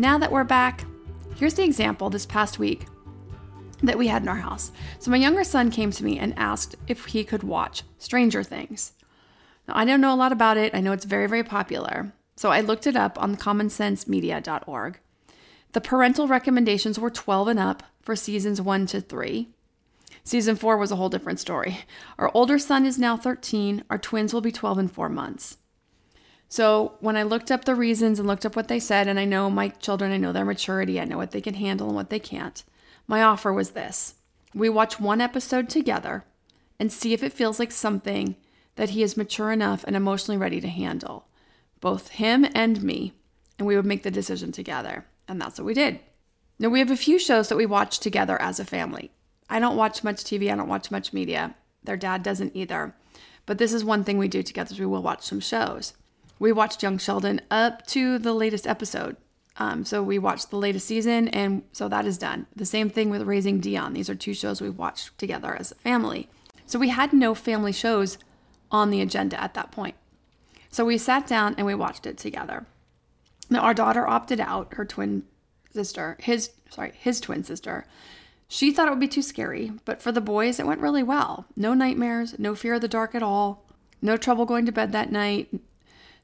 Now 0.00 0.16
that 0.16 0.32
we're 0.32 0.44
back, 0.44 0.86
here's 1.36 1.52
the 1.52 1.62
example 1.62 2.08
this 2.08 2.24
past 2.24 2.58
week 2.58 2.86
that 3.82 3.98
we 3.98 4.06
had 4.06 4.22
in 4.22 4.28
our 4.28 4.36
house. 4.36 4.72
So, 4.98 5.10
my 5.10 5.18
younger 5.18 5.44
son 5.44 5.70
came 5.70 5.90
to 5.90 6.02
me 6.02 6.18
and 6.18 6.32
asked 6.38 6.74
if 6.88 7.04
he 7.04 7.22
could 7.22 7.42
watch 7.42 7.82
Stranger 7.98 8.42
Things. 8.42 8.94
Now, 9.68 9.74
I 9.76 9.84
don't 9.84 10.00
know 10.00 10.14
a 10.14 10.16
lot 10.16 10.32
about 10.32 10.56
it, 10.56 10.74
I 10.74 10.80
know 10.80 10.92
it's 10.92 11.04
very, 11.04 11.26
very 11.26 11.44
popular. 11.44 12.14
So, 12.34 12.48
I 12.50 12.62
looked 12.62 12.86
it 12.86 12.96
up 12.96 13.20
on 13.22 13.36
commonsensemedia.org. 13.36 15.00
The 15.72 15.80
parental 15.82 16.26
recommendations 16.26 16.98
were 16.98 17.10
12 17.10 17.48
and 17.48 17.60
up 17.60 17.82
for 18.00 18.16
seasons 18.16 18.58
1 18.58 18.86
to 18.86 19.02
3. 19.02 19.50
Season 20.24 20.56
4 20.56 20.78
was 20.78 20.90
a 20.90 20.96
whole 20.96 21.10
different 21.10 21.40
story. 21.40 21.80
Our 22.16 22.30
older 22.32 22.58
son 22.58 22.86
is 22.86 22.98
now 22.98 23.18
13, 23.18 23.84
our 23.90 23.98
twins 23.98 24.32
will 24.32 24.40
be 24.40 24.50
12 24.50 24.78
and 24.78 24.90
4 24.90 25.10
months. 25.10 25.58
So 26.50 26.96
when 26.98 27.16
I 27.16 27.22
looked 27.22 27.52
up 27.52 27.64
the 27.64 27.76
reasons 27.76 28.18
and 28.18 28.26
looked 28.26 28.44
up 28.44 28.56
what 28.56 28.66
they 28.66 28.80
said, 28.80 29.06
and 29.06 29.20
I 29.20 29.24
know 29.24 29.48
my 29.48 29.68
children, 29.68 30.10
I 30.10 30.16
know 30.16 30.32
their 30.32 30.44
maturity, 30.44 31.00
I 31.00 31.04
know 31.04 31.16
what 31.16 31.30
they 31.30 31.40
can 31.40 31.54
handle 31.54 31.86
and 31.86 31.94
what 31.94 32.10
they 32.10 32.18
can't, 32.18 32.64
my 33.06 33.22
offer 33.22 33.52
was 33.52 33.70
this 33.70 34.14
we 34.52 34.68
watch 34.68 34.98
one 34.98 35.20
episode 35.20 35.68
together 35.68 36.24
and 36.80 36.92
see 36.92 37.12
if 37.12 37.22
it 37.22 37.32
feels 37.32 37.60
like 37.60 37.70
something 37.70 38.34
that 38.74 38.90
he 38.90 39.04
is 39.04 39.16
mature 39.16 39.52
enough 39.52 39.84
and 39.84 39.94
emotionally 39.94 40.36
ready 40.36 40.60
to 40.60 40.68
handle, 40.68 41.28
both 41.80 42.08
him 42.08 42.44
and 42.52 42.82
me, 42.82 43.12
and 43.56 43.68
we 43.68 43.76
would 43.76 43.86
make 43.86 44.02
the 44.02 44.10
decision 44.10 44.50
together. 44.50 45.06
And 45.28 45.40
that's 45.40 45.56
what 45.56 45.66
we 45.66 45.74
did. 45.74 46.00
Now, 46.58 46.68
we 46.68 46.80
have 46.80 46.90
a 46.90 46.96
few 46.96 47.20
shows 47.20 47.48
that 47.48 47.56
we 47.56 47.64
watch 47.64 48.00
together 48.00 48.42
as 48.42 48.58
a 48.58 48.64
family. 48.64 49.12
I 49.48 49.60
don't 49.60 49.76
watch 49.76 50.02
much 50.02 50.24
TV, 50.24 50.50
I 50.50 50.56
don't 50.56 50.68
watch 50.68 50.90
much 50.90 51.12
media. 51.12 51.54
Their 51.84 51.96
dad 51.96 52.24
doesn't 52.24 52.56
either. 52.56 52.92
But 53.46 53.58
this 53.58 53.72
is 53.72 53.84
one 53.84 54.02
thing 54.02 54.18
we 54.18 54.26
do 54.26 54.42
together 54.42 54.72
is 54.72 54.80
we 54.80 54.86
will 54.86 55.02
watch 55.02 55.22
some 55.22 55.40
shows 55.40 55.94
we 56.40 56.50
watched 56.50 56.82
Young 56.82 56.98
Sheldon 56.98 57.40
up 57.50 57.86
to 57.88 58.18
the 58.18 58.32
latest 58.32 58.66
episode. 58.66 59.16
Um, 59.58 59.84
so 59.84 60.02
we 60.02 60.18
watched 60.18 60.50
the 60.50 60.56
latest 60.56 60.86
season, 60.86 61.28
and 61.28 61.62
so 61.70 61.86
that 61.88 62.06
is 62.06 62.16
done. 62.16 62.46
The 62.56 62.64
same 62.64 62.88
thing 62.88 63.10
with 63.10 63.22
Raising 63.22 63.60
Dion. 63.60 63.92
These 63.92 64.08
are 64.08 64.14
two 64.14 64.32
shows 64.32 64.60
we 64.60 64.70
watched 64.70 65.16
together 65.18 65.54
as 65.54 65.70
a 65.70 65.76
family. 65.76 66.28
So 66.66 66.78
we 66.78 66.88
had 66.88 67.12
no 67.12 67.34
family 67.34 67.72
shows 67.72 68.16
on 68.70 68.90
the 68.90 69.02
agenda 69.02 69.40
at 69.40 69.52
that 69.54 69.70
point. 69.70 69.96
So 70.70 70.84
we 70.84 70.96
sat 70.96 71.26
down 71.26 71.54
and 71.58 71.66
we 71.66 71.74
watched 71.74 72.06
it 72.06 72.16
together. 72.16 72.64
Now 73.50 73.60
our 73.60 73.74
daughter 73.74 74.08
opted 74.08 74.40
out, 74.40 74.74
her 74.74 74.86
twin 74.86 75.24
sister, 75.72 76.16
his 76.20 76.50
sorry, 76.70 76.92
his 76.96 77.20
twin 77.20 77.44
sister 77.44 77.86
She 78.48 78.72
thought 78.72 78.86
it 78.86 78.90
would 78.90 79.00
be 79.00 79.08
too 79.08 79.22
scary, 79.22 79.72
but 79.84 80.00
for 80.00 80.10
the 80.10 80.20
boys, 80.20 80.58
it 80.58 80.66
went 80.66 80.80
really 80.80 81.02
well. 81.02 81.46
No 81.56 81.74
nightmares, 81.74 82.38
no 82.38 82.54
fear 82.54 82.74
of 82.74 82.80
the 82.80 82.88
dark 82.88 83.14
at 83.14 83.22
all, 83.22 83.64
no 84.00 84.16
trouble 84.16 84.46
going 84.46 84.66
to 84.66 84.72
bed 84.72 84.92
that 84.92 85.12
night. 85.12 85.48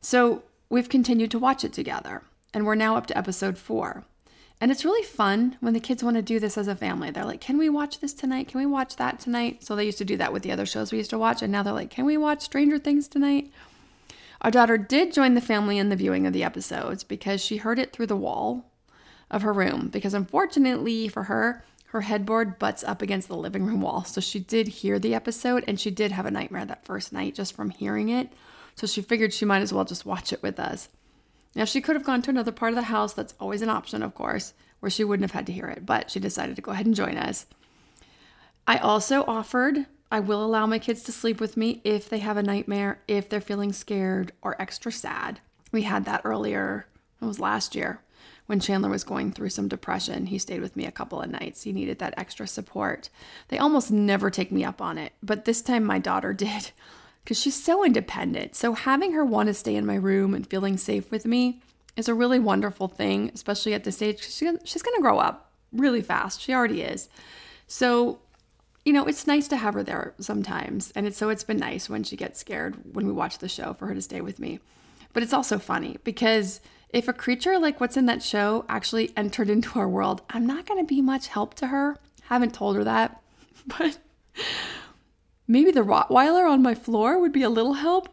So 0.09 0.45
we've 0.71 0.89
continued 0.89 1.33
to 1.33 1.39
watch 1.41 1.65
it 1.65 1.73
together, 1.73 2.23
and 2.55 2.65
we're 2.65 2.77
now 2.77 2.95
up 2.95 3.07
to 3.07 3.19
episode 3.19 3.59
four. 3.59 4.05
And 4.61 4.71
it's 4.71 4.85
really 4.85 5.05
fun 5.05 5.57
when 5.59 5.75
the 5.75 5.81
kids 5.81 6.05
want 6.05 6.15
to 6.15 6.23
do 6.23 6.39
this 6.39 6.57
as 6.57 6.69
a 6.69 6.77
family. 6.77 7.11
They're 7.11 7.25
like, 7.25 7.41
Can 7.41 7.59
we 7.59 7.69
watch 7.69 7.99
this 7.99 8.15
tonight? 8.15 8.47
Can 8.47 8.61
we 8.61 8.67
watch 8.67 8.95
that 8.99 9.19
tonight? 9.19 9.65
So 9.65 9.75
they 9.75 9.85
used 9.85 9.99
to 9.99 10.05
do 10.05 10.17
that 10.19 10.33
with 10.33 10.45
the 10.45 10.53
other 10.53 10.65
shows 10.65 10.93
we 10.93 10.99
used 10.99 11.11
to 11.11 11.19
watch. 11.19 11.43
And 11.43 11.51
now 11.51 11.65
they're 11.65 11.73
like, 11.73 11.91
Can 11.91 12.05
we 12.05 12.17
watch 12.17 12.43
Stranger 12.43 12.79
Things 12.79 13.09
tonight? 13.09 13.51
Our 14.43 14.53
daughter 14.53 14.79
did 14.79 15.13
join 15.13 15.35
the 15.35 15.41
family 15.41 15.77
in 15.77 15.89
the 15.89 15.97
viewing 15.97 16.25
of 16.25 16.33
the 16.33 16.45
episodes 16.45 17.03
because 17.03 17.41
she 17.41 17.57
heard 17.57 17.81
it 17.81 17.93
through 17.93 18.07
the 18.07 18.15
wall 18.15 18.71
of 19.29 19.43
her 19.43 19.53
room. 19.53 19.89
Because 19.89 20.15
unfortunately 20.15 21.09
for 21.09 21.25
her, 21.25 21.65
her 21.87 22.03
headboard 22.03 22.61
butts 22.61 22.85
up 22.85 23.03
against 23.03 23.27
the 23.27 23.37
living 23.37 23.67
room 23.67 23.81
wall. 23.81 24.05
So 24.05 24.21
she 24.21 24.39
did 24.39 24.69
hear 24.69 25.01
the 25.01 25.17
episode 25.17 25.65
and 25.67 25.81
she 25.81 25.91
did 25.91 26.13
have 26.13 26.27
a 26.27 26.31
nightmare 26.31 26.65
that 26.65 26.85
first 26.85 27.13
night 27.13 27.35
just 27.35 27.57
from 27.57 27.71
hearing 27.71 28.09
it. 28.09 28.29
So 28.77 28.87
she 28.87 29.03
figured 29.03 29.33
she 29.33 29.45
might 29.45 29.63
as 29.63 29.73
well 29.73 29.85
just 29.85 30.07
watch 30.07 30.33
it 30.33 30.43
with 30.43 30.61
us. 30.61 30.89
Now, 31.55 31.65
she 31.65 31.81
could 31.81 31.97
have 31.97 32.05
gone 32.05 32.23
to 32.23 32.31
another 32.31 32.53
part 32.53 32.73
of 32.73 32.77
the 32.77 32.83
house. 32.83 33.15
That's 33.15 33.35
always 33.41 33.63
an 33.63 33.71
option, 33.71 34.03
of 34.03 34.15
course, 34.15 34.53
where 34.81 34.91
she 34.91 35.05
wouldn't 35.05 35.29
have 35.29 35.37
had 35.37 35.47
to 35.47 35.53
hear 35.53 35.69
it, 35.69 35.87
but 35.87 36.11
she 36.11 36.21
decided 36.21 36.57
to 36.57 36.63
go 36.63 36.73
ahead 36.73 36.87
and 36.87 36.95
join 36.95 37.17
us. 37.17 37.47
I 38.67 38.77
also 38.79 39.25
offered 39.27 39.87
I 40.11 40.21
will 40.21 40.45
allow 40.45 40.67
my 40.67 40.79
kids 40.79 41.03
to 41.05 41.13
sleep 41.13 41.41
with 41.41 41.57
me 41.57 41.81
if 41.83 42.09
they 42.09 42.19
have 42.19 42.37
a 42.37 42.43
nightmare, 42.43 43.01
if 43.09 43.29
they're 43.29 43.41
feeling 43.41 43.73
scared 43.73 44.33
or 44.41 44.61
extra 44.61 44.93
sad. 44.93 45.41
We 45.73 45.83
had 45.83 46.05
that 46.05 46.21
earlier, 46.25 46.87
it 47.21 47.25
was 47.25 47.41
last 47.41 47.75
year 47.75 48.03
when 48.47 48.61
Chandler 48.61 48.89
was 48.89 49.03
going 49.03 49.33
through 49.33 49.49
some 49.51 49.67
depression. 49.67 50.27
He 50.27 50.39
stayed 50.39 50.61
with 50.61 50.77
me 50.77 50.87
a 50.87 50.93
couple 50.93 51.21
of 51.21 51.31
nights. 51.31 51.63
He 51.63 51.73
needed 51.73 51.99
that 51.99 52.15
extra 52.17 52.47
support. 52.47 53.09
They 53.49 53.59
almost 53.59 53.91
never 53.91 54.31
take 54.31 54.53
me 54.53 54.65
up 54.65 54.81
on 54.81 54.99
it, 54.99 55.13
but 55.23 55.45
this 55.45 55.61
time 55.61 55.85
my 55.85 55.99
daughter 55.99 56.33
did 56.35 56.71
because 57.27 57.41
she's 57.41 57.61
so 57.61 57.85
independent. 57.85 58.55
So 58.55 58.75
having 58.75 59.13
her 59.13 59.25
want 59.25 59.49
to 59.49 59.55
stay 59.55 59.75
in 59.75 59.85
my 59.85 59.97
room 59.97 60.33
and 60.33 60.47
feeling 60.47 60.77
safe 60.77 61.11
with 61.11 61.27
me 61.27 61.61
is 61.97 62.09
a 62.09 62.15
really 62.15 62.39
wonderful 62.39 62.87
thing, 62.87 63.33
especially 63.35 63.75
at 63.75 63.83
this 63.83 64.01
age. 64.01 64.23
She's 64.23 64.41
going 64.83 64.97
to 64.97 65.03
grow 65.03 65.19
up 65.19 65.51
really 65.73 66.03
fast. 66.03 66.41
She 66.41 66.55
already 66.55 66.83
is. 66.83 67.09
So 67.67 68.21
you 68.85 68.93
know, 68.93 69.07
it's 69.07 69.27
nice 69.27 69.49
to 69.49 69.57
have 69.57 69.75
her 69.75 69.83
there 69.83 70.15
sometimes. 70.21 70.93
And 70.93 71.09
it's 71.09 71.19
so 71.19 71.29
it's 71.29 71.43
been 71.43 71.57
nice 71.57 71.91
when 71.91 72.05
she 72.05 72.15
gets 72.15 72.39
scared 72.39 72.77
when 72.95 73.05
we 73.05 73.13
watch 73.13 73.39
the 73.39 73.49
show 73.49 73.75
for 73.75 73.89
her 73.89 73.95
to 73.95 74.01
stay 74.01 74.21
with 74.21 74.39
me. 74.39 74.61
But 75.13 75.25
it's 75.25 75.33
also 75.33 75.59
funny 75.59 75.97
because 76.05 76.61
if 76.91 77.09
a 77.09 77.13
creature 77.13 77.59
like 77.59 77.81
what's 77.81 77.97
in 77.97 78.07
that 78.07 78.23
show 78.23 78.65
actually 78.69 79.11
entered 79.17 79.51
into 79.51 79.81
our 79.81 79.89
world, 79.89 80.23
I'm 80.31 80.47
not 80.47 80.67
going 80.67 80.79
to 80.79 80.87
be 80.87 81.03
much 81.03 81.27
help 81.27 81.55
to 81.55 81.67
her. 81.67 81.97
Haven't 82.29 82.55
told 82.55 82.77
her 82.77 82.85
that. 82.85 83.21
But 83.67 83.99
maybe 85.47 85.71
the 85.71 85.81
Rottweiler 85.81 86.49
on 86.49 86.63
my 86.63 86.75
floor 86.75 87.19
would 87.19 87.33
be 87.33 87.43
a 87.43 87.51
little 87.51 87.75
help. 87.75 88.09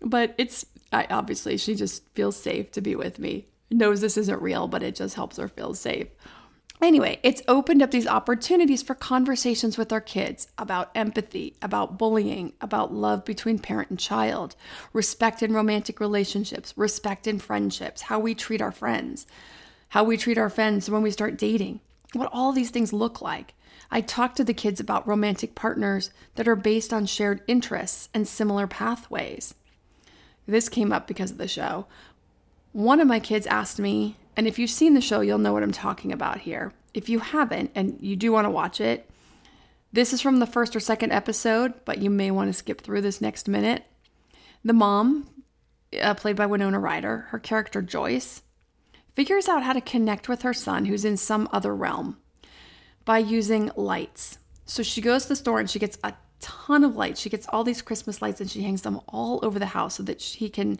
But 0.00 0.34
it's 0.38 0.66
I, 0.92 1.06
obviously 1.10 1.56
she 1.56 1.74
just 1.74 2.06
feels 2.14 2.36
safe 2.36 2.70
to 2.72 2.80
be 2.80 2.94
with 2.94 3.18
me. 3.18 3.46
Knows 3.70 4.00
this 4.00 4.18
isn't 4.18 4.42
real, 4.42 4.68
but 4.68 4.82
it 4.82 4.94
just 4.94 5.14
helps 5.14 5.38
her 5.38 5.48
feel 5.48 5.74
safe. 5.74 6.08
Anyway, 6.82 7.20
it's 7.22 7.42
opened 7.46 7.80
up 7.80 7.92
these 7.92 8.08
opportunities 8.08 8.82
for 8.82 8.96
conversations 8.96 9.78
with 9.78 9.92
our 9.92 10.00
kids 10.00 10.48
about 10.58 10.90
empathy, 10.96 11.54
about 11.62 11.96
bullying, 11.96 12.52
about 12.60 12.92
love 12.92 13.24
between 13.24 13.60
parent 13.60 13.88
and 13.88 14.00
child, 14.00 14.56
respect 14.92 15.44
in 15.44 15.52
romantic 15.52 16.00
relationships, 16.00 16.74
respect 16.76 17.28
in 17.28 17.38
friendships, 17.38 18.02
how 18.02 18.18
we 18.18 18.34
treat 18.34 18.60
our 18.60 18.72
friends, 18.72 19.28
how 19.90 20.02
we 20.02 20.16
treat 20.16 20.36
our 20.36 20.50
friends 20.50 20.90
when 20.90 21.02
we 21.02 21.12
start 21.12 21.38
dating, 21.38 21.80
what 22.14 22.28
all 22.32 22.50
these 22.50 22.70
things 22.70 22.92
look 22.92 23.22
like. 23.22 23.54
I 23.94 24.00
talk 24.00 24.34
to 24.36 24.44
the 24.44 24.54
kids 24.54 24.80
about 24.80 25.06
romantic 25.06 25.54
partners 25.54 26.10
that 26.36 26.48
are 26.48 26.56
based 26.56 26.94
on 26.94 27.04
shared 27.04 27.42
interests 27.46 28.08
and 28.14 28.26
similar 28.26 28.66
pathways. 28.66 29.54
This 30.46 30.70
came 30.70 30.92
up 30.92 31.06
because 31.06 31.30
of 31.30 31.36
the 31.36 31.46
show. 31.46 31.86
One 32.72 33.00
of 33.00 33.06
my 33.06 33.20
kids 33.20 33.46
asked 33.46 33.78
me 33.78 34.16
and 34.34 34.48
if 34.48 34.58
you've 34.58 34.70
seen 34.70 34.94
the 34.94 35.02
show, 35.02 35.20
you'll 35.20 35.36
know 35.36 35.52
what 35.52 35.62
I'm 35.62 35.72
talking 35.72 36.10
about 36.10 36.38
here. 36.38 36.72
If 36.94 37.10
you 37.10 37.18
haven't 37.18 37.70
and 37.74 37.98
you 38.00 38.16
do 38.16 38.32
want 38.32 38.46
to 38.46 38.50
watch 38.50 38.80
it, 38.80 39.10
this 39.92 40.14
is 40.14 40.22
from 40.22 40.38
the 40.38 40.46
first 40.46 40.74
or 40.74 40.80
second 40.80 41.12
episode, 41.12 41.74
but 41.84 41.98
you 41.98 42.08
may 42.08 42.30
want 42.30 42.48
to 42.48 42.54
skip 42.54 42.80
through 42.80 43.02
this 43.02 43.20
next 43.20 43.46
minute. 43.46 43.84
The 44.64 44.72
mom, 44.72 45.28
uh, 46.00 46.14
played 46.14 46.36
by 46.36 46.46
Winona 46.46 46.78
Ryder, 46.78 47.26
her 47.28 47.38
character 47.38 47.82
Joyce, 47.82 48.40
figures 49.14 49.48
out 49.48 49.64
how 49.64 49.74
to 49.74 49.82
connect 49.82 50.30
with 50.30 50.40
her 50.42 50.54
son 50.54 50.86
who's 50.86 51.04
in 51.04 51.18
some 51.18 51.46
other 51.52 51.76
realm 51.76 52.16
by 53.04 53.18
using 53.18 53.70
lights. 53.76 54.38
So 54.64 54.82
she 54.82 55.00
goes 55.00 55.24
to 55.24 55.30
the 55.30 55.36
store 55.36 55.60
and 55.60 55.68
she 55.68 55.78
gets 55.78 55.98
a 56.04 56.14
ton 56.40 56.84
of 56.84 56.96
lights. 56.96 57.20
She 57.20 57.30
gets 57.30 57.46
all 57.48 57.64
these 57.64 57.82
Christmas 57.82 58.22
lights 58.22 58.40
and 58.40 58.50
she 58.50 58.62
hangs 58.62 58.82
them 58.82 59.00
all 59.08 59.40
over 59.42 59.58
the 59.58 59.66
house 59.66 59.96
so 59.96 60.02
that 60.02 60.22
he 60.22 60.48
can 60.48 60.78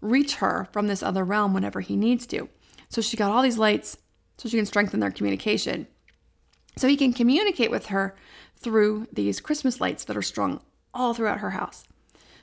reach 0.00 0.36
her 0.36 0.68
from 0.72 0.86
this 0.86 1.02
other 1.02 1.24
realm 1.24 1.54
whenever 1.54 1.80
he 1.80 1.96
needs 1.96 2.26
to. 2.28 2.48
So 2.88 3.00
she 3.00 3.16
got 3.16 3.30
all 3.30 3.42
these 3.42 3.58
lights 3.58 3.96
so 4.38 4.48
she 4.48 4.56
can 4.56 4.66
strengthen 4.66 5.00
their 5.00 5.10
communication. 5.10 5.86
So 6.76 6.88
he 6.88 6.96
can 6.96 7.12
communicate 7.12 7.70
with 7.70 7.86
her 7.86 8.16
through 8.56 9.06
these 9.12 9.40
Christmas 9.40 9.80
lights 9.80 10.04
that 10.04 10.16
are 10.16 10.22
strung 10.22 10.60
all 10.92 11.14
throughout 11.14 11.40
her 11.40 11.50
house. 11.50 11.84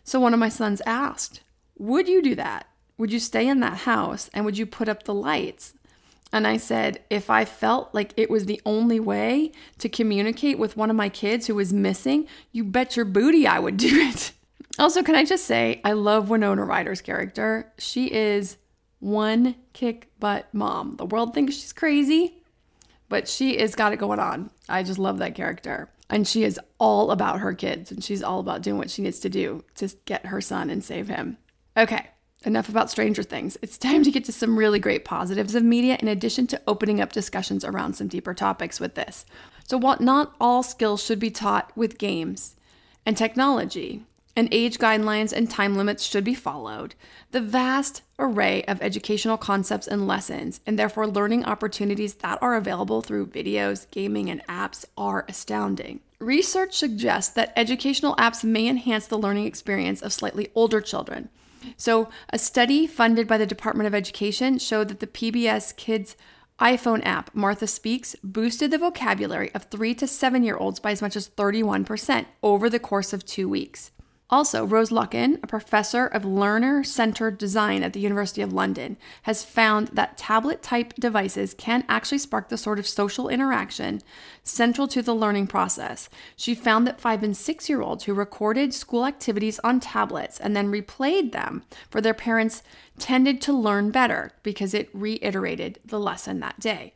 So 0.03 0.19
one 0.19 0.33
of 0.33 0.39
my 0.39 0.49
sons 0.49 0.81
asked, 0.85 1.41
Would 1.77 2.07
you 2.07 2.21
do 2.21 2.35
that? 2.35 2.67
Would 2.97 3.11
you 3.11 3.19
stay 3.19 3.47
in 3.47 3.59
that 3.59 3.79
house 3.79 4.29
and 4.33 4.45
would 4.45 4.57
you 4.57 4.65
put 4.65 4.89
up 4.89 5.03
the 5.03 5.13
lights? 5.13 5.73
And 6.31 6.45
I 6.45 6.57
said, 6.57 7.03
if 7.09 7.29
I 7.29 7.45
felt 7.45 7.93
like 7.93 8.13
it 8.17 8.29
was 8.29 8.45
the 8.45 8.61
only 8.65 8.99
way 8.99 9.51
to 9.79 9.89
communicate 9.89 10.59
with 10.59 10.75
one 10.75 10.89
of 10.89 10.95
my 10.95 11.09
kids 11.09 11.47
who 11.47 11.55
was 11.55 11.71
missing, 11.71 12.27
you 12.51 12.63
bet 12.63 12.95
your 12.95 13.05
booty 13.05 13.47
I 13.47 13.59
would 13.59 13.77
do 13.77 13.89
it. 13.91 14.33
Also, 14.79 15.01
can 15.01 15.15
I 15.15 15.25
just 15.25 15.45
say, 15.45 15.81
I 15.83 15.93
love 15.93 16.29
Winona 16.29 16.63
Ryder's 16.63 17.01
character. 17.01 17.73
She 17.79 18.13
is 18.13 18.57
one 18.99 19.55
kick 19.73 20.11
butt 20.19 20.53
mom. 20.53 20.97
The 20.97 21.05
world 21.07 21.33
thinks 21.33 21.55
she's 21.55 21.73
crazy, 21.73 22.43
but 23.09 23.27
she 23.27 23.57
has 23.57 23.73
got 23.73 23.93
it 23.93 23.97
going 23.97 24.19
on. 24.19 24.51
I 24.69 24.83
just 24.83 24.99
love 24.99 25.17
that 25.17 25.33
character. 25.33 25.89
And 26.11 26.27
she 26.27 26.43
is 26.43 26.59
all 26.79 27.09
about 27.09 27.39
her 27.39 27.53
kids 27.53 27.91
and 27.91 28.03
she's 28.03 28.21
all 28.21 28.39
about 28.39 28.61
doing 28.61 28.77
what 28.77 28.91
she 28.91 29.01
needs 29.01 29.19
to 29.21 29.29
do 29.29 29.63
to 29.75 29.89
get 30.05 30.27
her 30.27 30.41
son 30.41 30.69
and 30.69 30.83
save 30.83 31.07
him. 31.07 31.37
Okay, 31.75 32.07
enough 32.45 32.69
about 32.69 32.89
Stranger 32.89 33.23
Things. 33.23 33.57
It's 33.61 33.77
time 33.77 34.03
to 34.03 34.11
get 34.11 34.25
to 34.25 34.31
some 34.31 34.57
really 34.57 34.79
great 34.79 35.05
positives 35.05 35.55
of 35.55 35.63
media 35.63 35.97
in 35.99 36.07
addition 36.07 36.47
to 36.47 36.61
opening 36.67 37.01
up 37.01 37.11
discussions 37.11 37.65
around 37.65 37.93
some 37.93 38.07
deeper 38.07 38.33
topics 38.33 38.79
with 38.79 38.95
this. 38.95 39.25
So, 39.67 39.77
while 39.77 39.97
not 39.99 40.35
all 40.39 40.63
skills 40.63 41.03
should 41.03 41.19
be 41.19 41.31
taught 41.31 41.71
with 41.75 41.97
games 41.97 42.55
and 43.05 43.17
technology, 43.17 44.03
and 44.37 44.47
age 44.51 44.77
guidelines 44.77 45.33
and 45.33 45.49
time 45.49 45.75
limits 45.75 46.03
should 46.03 46.23
be 46.23 46.35
followed. 46.35 46.93
The 47.31 47.41
vast 47.41 48.03
array 48.19 48.63
of 48.65 48.79
educational 48.83 49.35
concepts 49.35 49.87
and 49.87 50.07
lessons, 50.07 50.61
and 50.67 50.77
therefore 50.77 51.07
learning 51.07 51.43
opportunities 51.43 52.13
that 52.15 52.37
are 52.39 52.55
available 52.55 53.01
through 53.01 53.27
videos, 53.27 53.89
gaming, 53.89 54.29
and 54.29 54.45
apps, 54.45 54.85
are 54.95 55.25
astounding. 55.27 56.01
Research 56.19 56.75
suggests 56.75 57.33
that 57.33 57.51
educational 57.55 58.15
apps 58.17 58.43
may 58.43 58.67
enhance 58.67 59.07
the 59.07 59.17
learning 59.17 59.47
experience 59.47 60.03
of 60.03 60.13
slightly 60.13 60.49
older 60.53 60.81
children. 60.81 61.29
So, 61.75 62.09
a 62.31 62.39
study 62.39 62.87
funded 62.87 63.27
by 63.27 63.37
the 63.37 63.45
Department 63.45 63.87
of 63.87 63.95
Education 63.95 64.59
showed 64.59 64.87
that 64.89 64.99
the 64.99 65.07
PBS 65.07 65.75
Kids 65.75 66.15
iPhone 66.59 67.05
app, 67.05 67.33
Martha 67.35 67.67
Speaks, 67.67 68.15
boosted 68.23 68.71
the 68.71 68.79
vocabulary 68.79 69.53
of 69.53 69.63
three 69.65 69.93
to 69.95 70.07
seven 70.07 70.43
year 70.43 70.57
olds 70.57 70.79
by 70.79 70.91
as 70.91 71.01
much 71.01 71.15
as 71.15 71.29
31% 71.29 72.25
over 72.41 72.69
the 72.69 72.79
course 72.79 73.13
of 73.13 73.25
two 73.25 73.47
weeks. 73.47 73.91
Also, 74.29 74.65
Rose 74.65 74.89
Luckin, 74.89 75.41
a 75.41 75.47
professor 75.47 76.05
of 76.05 76.25
learner 76.25 76.83
centered 76.83 77.37
design 77.37 77.81
at 77.81 77.93
the 77.93 78.01
University 78.01 78.41
of 78.41 78.51
London, 78.51 78.97
has 79.21 79.45
found 79.45 79.87
that 79.93 80.17
tablet 80.17 80.61
type 80.61 80.93
devices 80.95 81.53
can 81.53 81.85
actually 81.87 82.17
spark 82.17 82.49
the 82.49 82.57
sort 82.57 82.77
of 82.77 82.85
social 82.85 83.29
interaction 83.29 84.01
central 84.43 84.85
to 84.89 85.01
the 85.01 85.15
learning 85.15 85.47
process. 85.47 86.09
She 86.35 86.53
found 86.53 86.85
that 86.85 86.99
five 86.99 87.23
and 87.23 87.37
six 87.37 87.69
year 87.69 87.81
olds 87.81 88.03
who 88.03 88.13
recorded 88.13 88.73
school 88.73 89.05
activities 89.05 89.59
on 89.59 89.79
tablets 89.79 90.41
and 90.41 90.53
then 90.53 90.73
replayed 90.73 91.31
them 91.31 91.63
for 91.89 92.01
their 92.01 92.13
parents 92.13 92.63
tended 92.99 93.41
to 93.43 93.53
learn 93.53 93.91
better 93.91 94.33
because 94.43 94.73
it 94.73 94.89
reiterated 94.93 95.79
the 95.85 95.99
lesson 95.99 96.41
that 96.41 96.59
day. 96.59 96.91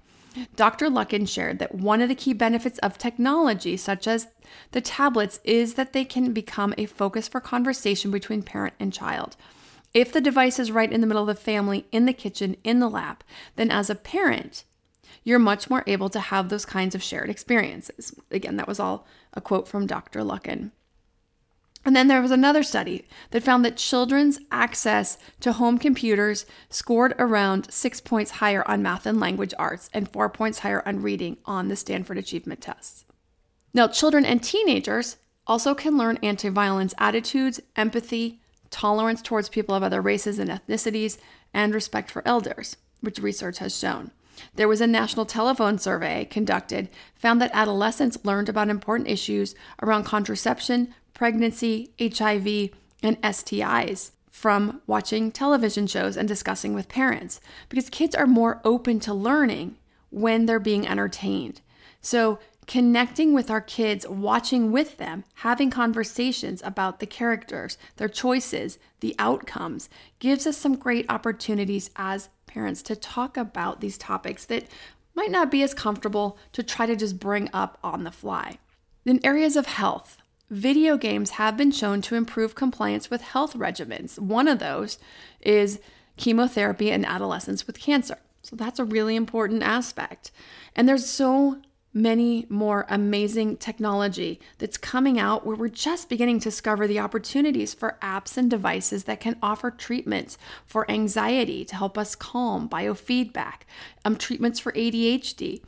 Dr. 0.55 0.87
Luckin 0.87 1.27
shared 1.27 1.59
that 1.59 1.75
one 1.75 2.01
of 2.01 2.09
the 2.09 2.15
key 2.15 2.33
benefits 2.33 2.79
of 2.79 2.97
technology, 2.97 3.75
such 3.77 4.07
as 4.07 4.27
the 4.71 4.81
tablets, 4.81 5.39
is 5.43 5.73
that 5.73 5.93
they 5.93 6.05
can 6.05 6.33
become 6.33 6.73
a 6.77 6.85
focus 6.85 7.27
for 7.27 7.39
conversation 7.39 8.11
between 8.11 8.43
parent 8.43 8.73
and 8.79 8.93
child. 8.93 9.35
If 9.93 10.13
the 10.13 10.21
device 10.21 10.57
is 10.57 10.71
right 10.71 10.91
in 10.91 11.01
the 11.01 11.07
middle 11.07 11.27
of 11.27 11.35
the 11.35 11.41
family, 11.41 11.85
in 11.91 12.05
the 12.05 12.13
kitchen, 12.13 12.55
in 12.63 12.79
the 12.79 12.89
lap, 12.89 13.23
then 13.57 13.69
as 13.69 13.89
a 13.89 13.95
parent, 13.95 14.63
you're 15.23 15.39
much 15.39 15.69
more 15.69 15.83
able 15.85 16.09
to 16.09 16.19
have 16.19 16.49
those 16.49 16.65
kinds 16.65 16.95
of 16.95 17.03
shared 17.03 17.29
experiences. 17.29 18.13
Again, 18.31 18.55
that 18.55 18.67
was 18.67 18.79
all 18.79 19.05
a 19.33 19.41
quote 19.41 19.67
from 19.67 19.85
Dr. 19.85 20.21
Luckin. 20.21 20.71
And 21.83 21.95
then 21.95 22.07
there 22.07 22.21
was 22.21 22.31
another 22.31 22.61
study 22.61 23.07
that 23.31 23.43
found 23.43 23.65
that 23.65 23.77
children's 23.77 24.39
access 24.51 25.17
to 25.39 25.53
home 25.53 25.79
computers 25.79 26.45
scored 26.69 27.15
around 27.17 27.71
six 27.71 27.99
points 27.99 28.31
higher 28.31 28.67
on 28.67 28.83
math 28.83 29.05
and 29.05 29.19
language 29.19 29.53
arts 29.57 29.89
and 29.93 30.07
four 30.07 30.29
points 30.29 30.59
higher 30.59 30.87
on 30.87 31.01
reading 31.01 31.37
on 31.45 31.69
the 31.69 31.75
Stanford 31.75 32.17
Achievement 32.17 32.61
Tests. 32.61 33.05
Now, 33.73 33.87
children 33.87 34.25
and 34.25 34.43
teenagers 34.43 35.17
also 35.47 35.73
can 35.73 35.97
learn 35.97 36.19
anti 36.21 36.49
violence 36.49 36.93
attitudes, 36.99 37.59
empathy, 37.75 38.41
tolerance 38.69 39.21
towards 39.21 39.49
people 39.49 39.73
of 39.73 39.83
other 39.83 40.01
races 40.01 40.37
and 40.37 40.49
ethnicities, 40.49 41.17
and 41.53 41.73
respect 41.73 42.11
for 42.11 42.25
elders, 42.27 42.77
which 43.01 43.19
research 43.19 43.57
has 43.57 43.77
shown. 43.77 44.11
There 44.55 44.67
was 44.67 44.81
a 44.81 44.87
national 44.87 45.25
telephone 45.25 45.77
survey 45.77 46.25
conducted, 46.25 46.89
found 47.15 47.41
that 47.41 47.51
adolescents 47.53 48.23
learned 48.23 48.49
about 48.49 48.69
important 48.69 49.09
issues 49.09 49.55
around 49.81 50.05
contraception, 50.05 50.93
pregnancy, 51.13 51.91
HIV, 51.99 52.69
and 53.03 53.21
STIs 53.21 54.11
from 54.29 54.81
watching 54.87 55.31
television 55.31 55.85
shows 55.85 56.15
and 56.15 56.27
discussing 56.27 56.73
with 56.73 56.87
parents 56.87 57.41
because 57.69 57.89
kids 57.89 58.15
are 58.15 58.27
more 58.27 58.61
open 58.63 58.99
to 59.01 59.13
learning 59.13 59.75
when 60.09 60.45
they're 60.45 60.59
being 60.59 60.87
entertained. 60.87 61.61
So, 62.01 62.39
connecting 62.67 63.33
with 63.33 63.51
our 63.51 63.59
kids, 63.59 64.07
watching 64.07 64.71
with 64.71 64.97
them, 64.97 65.23
having 65.35 65.69
conversations 65.69 66.61
about 66.63 66.99
the 66.99 67.05
characters, 67.05 67.77
their 67.97 68.07
choices, 68.07 68.79
the 69.01 69.15
outcomes, 69.19 69.89
gives 70.19 70.47
us 70.47 70.57
some 70.57 70.77
great 70.77 71.05
opportunities 71.09 71.89
as 71.95 72.29
parents 72.47 72.81
to 72.83 72.95
talk 72.95 73.35
about 73.35 73.81
these 73.81 73.97
topics 73.97 74.45
that 74.45 74.65
might 75.15 75.31
not 75.31 75.51
be 75.51 75.63
as 75.63 75.73
comfortable 75.73 76.37
to 76.53 76.63
try 76.63 76.85
to 76.85 76.95
just 76.95 77.19
bring 77.19 77.49
up 77.53 77.77
on 77.83 78.03
the 78.03 78.11
fly. 78.11 78.57
In 79.05 79.19
areas 79.25 79.55
of 79.55 79.65
health, 79.65 80.20
video 80.51 80.97
games 80.97 81.31
have 81.31 81.55
been 81.55 81.71
shown 81.71 82.01
to 82.01 82.15
improve 82.15 82.53
compliance 82.53 83.09
with 83.09 83.21
health 83.21 83.55
regimens. 83.55 84.19
One 84.19 84.49
of 84.49 84.59
those 84.59 84.99
is 85.39 85.79
chemotherapy 86.17 86.91
in 86.91 87.05
adolescents 87.05 87.65
with 87.65 87.79
cancer. 87.79 88.17
So 88.43 88.57
that's 88.57 88.77
a 88.77 88.83
really 88.83 89.15
important 89.15 89.63
aspect. 89.63 90.29
And 90.75 90.89
there's 90.89 91.05
so 91.05 91.61
many 91.93 92.45
more 92.49 92.85
amazing 92.89 93.57
technology 93.57 94.39
that's 94.57 94.77
coming 94.77 95.19
out 95.19 95.45
where 95.45 95.55
we're 95.55 95.69
just 95.69 96.09
beginning 96.09 96.39
to 96.39 96.45
discover 96.45 96.87
the 96.87 96.99
opportunities 96.99 97.73
for 97.73 97.97
apps 98.01 98.37
and 98.37 98.49
devices 98.49 99.05
that 99.05 99.19
can 99.19 99.37
offer 99.41 99.71
treatments 99.71 100.37
for 100.65 100.89
anxiety 100.91 101.63
to 101.65 101.75
help 101.75 101.97
us 101.97 102.15
calm, 102.15 102.67
biofeedback, 102.67 103.61
um, 104.05 104.15
treatments 104.15 104.59
for 104.59 104.71
ADHD 104.73 105.61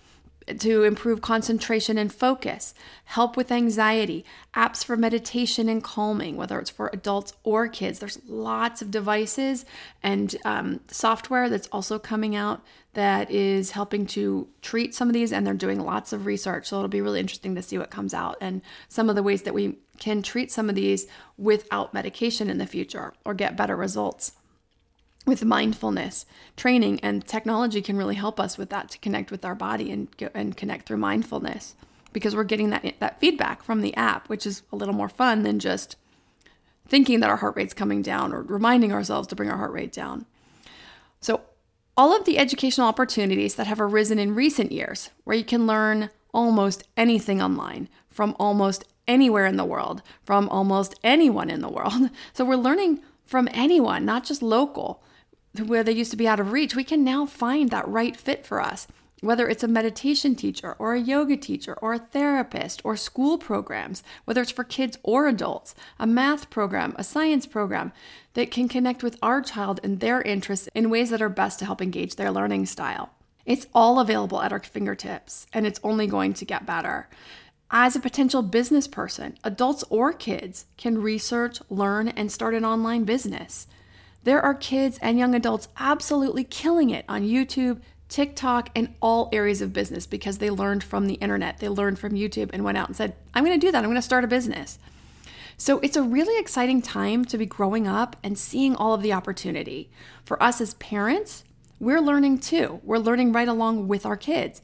to 0.60 0.84
improve 0.84 1.22
concentration 1.22 1.98
and 1.98 2.14
focus, 2.14 2.74
help 3.06 3.38
with 3.38 3.52
anxiety, 3.52 4.26
apps 4.54 4.84
for 4.84 4.98
meditation 4.98 5.70
and 5.70 5.84
calming, 5.84 6.38
whether 6.38 6.60
it's 6.60 6.70
for 6.70 6.90
adults 6.94 7.34
or 7.44 7.68
kids. 7.68 8.00
There's 8.00 8.20
lots 8.28 8.82
of 8.82 8.92
devices 8.92 9.66
and 10.02 10.36
um, 10.46 10.82
software 10.88 11.50
that's 11.50 11.68
also 11.72 12.00
coming 12.00 12.36
out 12.36 12.62
that 12.94 13.32
is 13.32 13.72
helping 13.72 14.06
to 14.06 14.48
treat 14.62 14.94
some 14.94 15.10
of 15.10 15.14
these, 15.14 15.34
and 15.34 15.48
they're 15.48 15.54
doing 15.56 15.80
lots 15.80 16.14
of 16.14 16.26
research. 16.26 16.68
So 16.68 16.78
it'll 16.78 16.90
be 16.90 17.02
really 17.02 17.20
interesting 17.20 17.56
to 17.56 17.64
see 17.64 17.78
what 17.78 17.90
comes 17.90 18.14
out 18.14 18.38
and 18.40 18.62
some 18.88 19.10
of 19.10 19.16
the 19.16 19.24
ways 19.24 19.44
that 19.44 19.54
we 19.54 19.80
can 19.98 20.22
treat 20.22 20.52
some 20.52 20.70
of 20.70 20.76
these 20.76 21.08
without 21.38 21.94
medication 21.94 22.50
in 22.50 22.58
the 22.58 22.68
future 22.68 23.14
or 23.26 23.34
get 23.34 23.58
better 23.58 23.76
results 23.76 24.34
with 25.26 25.44
mindfulness 25.46 26.26
training 26.58 27.00
and 27.02 27.26
technology 27.26 27.82
can 27.82 27.98
really 27.98 28.16
help 28.16 28.40
us 28.40 28.58
with 28.58 28.70
that 28.70 28.90
to 28.90 29.00
connect 29.00 29.32
with 29.32 29.46
our 29.46 29.56
body 29.56 29.92
and 29.92 30.08
and 30.34 30.58
connect 30.58 30.86
through 30.88 30.98
mindfulness 30.98 31.76
because 32.12 32.36
we're 32.36 32.44
getting 32.44 32.70
that 32.70 32.96
that 33.00 33.20
feedback 33.20 33.64
from 33.64 33.82
the 33.82 33.96
app 33.96 34.28
which 34.28 34.46
is 34.46 34.64
a 34.72 34.76
little 34.76 34.94
more 34.94 35.10
fun 35.10 35.44
than 35.44 35.60
just 35.60 35.96
thinking 36.88 37.20
that 37.20 37.30
our 37.30 37.38
heart 37.38 37.56
rate's 37.56 37.74
coming 37.74 38.02
down 38.02 38.34
or 38.34 38.42
reminding 38.42 38.92
ourselves 38.92 39.28
to 39.28 39.36
bring 39.36 39.50
our 39.50 39.58
heart 39.58 39.72
rate 39.72 39.92
down. 39.92 40.26
So 41.22 41.42
all 41.96 42.16
of 42.16 42.26
the 42.26 42.38
educational 42.38 42.88
opportunities 42.88 43.56
that 43.56 43.68
have 43.68 43.80
arisen 43.80 44.20
in 44.20 44.36
recent 44.36 44.72
years 44.72 45.10
where 45.24 45.36
you 45.36 45.44
can 45.44 45.68
learn 45.68 46.10
almost 46.34 46.84
anything 46.98 47.42
online 47.42 47.88
from 48.10 48.36
almost 48.40 48.84
anywhere 49.08 49.46
in 49.46 49.58
the 49.58 49.66
world 49.66 50.02
from 50.24 50.50
almost 50.50 50.96
anyone 51.04 51.50
in 51.50 51.62
the 51.62 51.70
world. 51.70 52.10
So 52.34 52.46
we're 52.46 52.56
learning 52.56 53.02
from 53.26 53.48
anyone 53.52 54.06
not 54.06 54.24
just 54.26 54.42
local 54.42 55.04
where 55.60 55.84
they 55.84 55.92
used 55.92 56.12
to 56.12 56.18
be 56.18 56.28
out 56.28 56.40
of 56.40 56.52
reach, 56.52 56.76
we 56.76 56.84
can 56.84 57.04
now 57.04 57.26
find 57.26 57.70
that 57.70 57.88
right 57.88 58.18
fit 58.18 58.46
for 58.46 58.62
us. 58.62 58.88
Whether 59.22 59.48
it's 59.48 59.64
a 59.64 59.70
meditation 59.70 60.36
teacher 60.36 60.76
or 60.80 60.94
a 60.94 61.00
yoga 61.00 61.38
teacher 61.38 61.78
or 61.82 61.94
a 61.94 62.00
therapist 62.00 62.82
or 62.84 62.98
school 62.98 63.38
programs, 63.38 64.04
whether 64.26 64.42
it's 64.42 64.52
for 64.52 64.66
kids 64.66 64.98
or 65.02 65.28
adults, 65.28 65.76
a 65.98 66.06
math 66.06 66.50
program, 66.50 66.94
a 66.98 67.06
science 67.06 67.46
program 67.46 67.94
that 68.34 68.52
can 68.52 68.68
connect 68.68 69.02
with 69.02 69.18
our 69.22 69.42
child 69.42 69.80
and 69.82 70.00
their 70.00 70.22
interests 70.24 70.68
in 70.76 70.90
ways 70.90 71.10
that 71.10 71.22
are 71.22 71.30
best 71.30 71.60
to 71.60 71.66
help 71.66 71.82
engage 71.82 72.16
their 72.18 72.32
learning 72.32 72.66
style. 72.66 73.12
It's 73.46 73.68
all 73.74 74.00
available 74.00 74.42
at 74.42 74.52
our 74.52 74.60
fingertips 74.60 75.48
and 75.54 75.66
it's 75.66 75.80
only 75.84 76.08
going 76.08 76.34
to 76.34 76.46
get 76.46 76.66
better. 76.66 77.08
As 77.72 77.96
a 77.96 78.02
potential 78.02 78.42
business 78.42 78.88
person, 78.88 79.38
adults 79.44 79.84
or 79.90 80.14
kids 80.14 80.66
can 80.78 81.02
research, 81.02 81.60
learn, 81.70 82.10
and 82.10 82.32
start 82.32 82.56
an 82.56 82.66
online 82.66 83.04
business. 83.04 83.68
There 84.24 84.42
are 84.42 84.54
kids 84.54 84.98
and 85.02 85.20
young 85.20 85.36
adults 85.36 85.68
absolutely 85.78 86.44
killing 86.44 86.90
it 86.90 87.06
on 87.10 87.24
YouTube, 87.24 87.82
TikTok, 88.08 88.70
and 88.76 88.96
all 89.02 89.30
areas 89.34 89.62
of 89.62 89.74
business 89.74 90.06
because 90.06 90.38
they 90.38 90.50
learned 90.50 90.84
from 90.84 91.08
the 91.08 91.16
internet. 91.16 91.58
They 91.60 91.70
learned 91.70 92.00
from 92.00 92.14
YouTube 92.14 92.50
and 92.54 92.64
went 92.64 92.78
out 92.78 92.88
and 92.88 92.96
said, 92.96 93.16
I'm 93.34 93.44
going 93.44 93.60
to 93.60 93.66
do 93.66 93.72
that. 93.72 93.80
I'm 93.80 93.90
going 93.90 93.96
to 93.96 94.02
start 94.02 94.24
a 94.24 94.28
business. 94.28 94.80
So 95.58 95.80
it's 95.80 95.98
a 95.98 96.04
really 96.04 96.40
exciting 96.40 96.82
time 96.82 97.26
to 97.26 97.38
be 97.38 97.46
growing 97.46 97.88
up 97.88 98.16
and 98.24 98.38
seeing 98.38 98.76
all 98.76 98.94
of 98.94 99.02
the 99.02 99.14
opportunity. 99.14 99.90
For 100.24 100.42
us 100.42 100.62
as 100.62 100.74
parents, 100.76 101.44
we're 101.80 102.02
learning 102.02 102.40
too. 102.40 102.80
We're 102.84 102.98
learning 102.98 103.34
right 103.34 103.48
along 103.48 103.88
with 103.88 104.06
our 104.06 104.18
kids. 104.18 104.62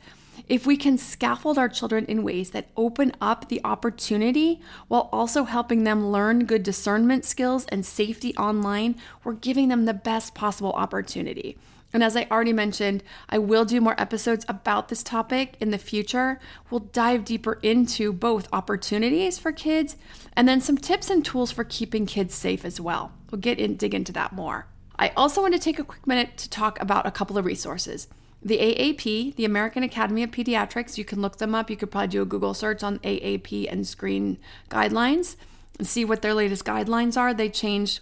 If 0.50 0.66
we 0.66 0.78
can 0.78 0.98
scaffold 0.98 1.60
our 1.60 1.70
children 1.70 2.06
in 2.06 2.24
ways 2.24 2.50
that 2.52 2.70
open 2.76 3.12
up 3.22 3.48
the 3.48 3.62
opportunity 3.64 4.60
while 4.88 5.08
also 5.14 5.44
helping 5.44 5.84
them 5.84 6.08
learn 6.08 6.46
good 6.46 6.64
discernment 6.64 7.24
skills 7.24 7.68
and 7.68 7.86
safety 7.86 8.36
online, 8.36 8.96
we're 9.24 9.34
giving 9.34 9.68
them 9.68 9.86
the 9.86 9.94
best 9.94 10.34
possible 10.34 10.72
opportunity. 10.74 11.56
And 11.94 12.04
as 12.04 12.16
I 12.16 12.28
already 12.32 12.54
mentioned, 12.54 13.04
I 13.30 13.38
will 13.38 13.64
do 13.64 13.80
more 13.80 14.00
episodes 14.02 14.44
about 14.50 14.90
this 14.90 15.04
topic 15.04 15.56
in 15.60 15.70
the 15.70 15.78
future. 15.78 16.40
We'll 16.72 16.80
dive 16.80 17.26
deeper 17.26 17.60
into 17.62 18.12
both 18.12 18.50
opportunities 18.52 19.38
for 19.38 19.52
kids 19.52 19.98
and 20.36 20.48
then 20.48 20.62
some 20.62 20.78
tips 20.78 21.12
and 21.12 21.24
tools 21.24 21.52
for 21.52 21.64
keeping 21.64 22.08
kids 22.08 22.34
safe 22.34 22.66
as 22.66 22.82
well. 22.82 23.12
We'll 23.30 23.42
get 23.42 23.60
in 23.60 23.76
dig 23.76 23.94
into 23.94 24.12
that 24.14 24.34
more. 24.34 24.66
I 24.98 25.10
also 25.16 25.42
want 25.42 25.54
to 25.54 25.60
take 25.60 25.78
a 25.78 25.84
quick 25.84 26.08
minute 26.08 26.38
to 26.38 26.50
talk 26.50 26.82
about 26.82 27.06
a 27.06 27.12
couple 27.12 27.38
of 27.38 27.46
resources. 27.46 28.08
The 28.42 28.58
AAP, 28.58 29.36
the 29.36 29.46
American 29.46 29.84
Academy 29.84 30.24
of 30.24 30.32
Pediatrics, 30.32 30.98
you 30.98 31.04
can 31.04 31.22
look 31.22 31.38
them 31.38 31.54
up. 31.54 31.70
You 31.70 31.76
could 31.76 31.92
probably 31.92 32.08
do 32.08 32.22
a 32.22 32.26
Google 32.26 32.54
search 32.54 32.84
on 32.84 33.00
AAP 33.00 33.70
and 33.70 33.86
screen 33.86 34.38
guidelines 34.70 35.36
and 35.78 35.88
see 35.88 36.06
what 36.06 36.22
their 36.22 36.34
latest 36.34 36.64
guidelines 36.64 37.18
are. 37.18 37.34
They 37.34 37.50
change 37.50 38.00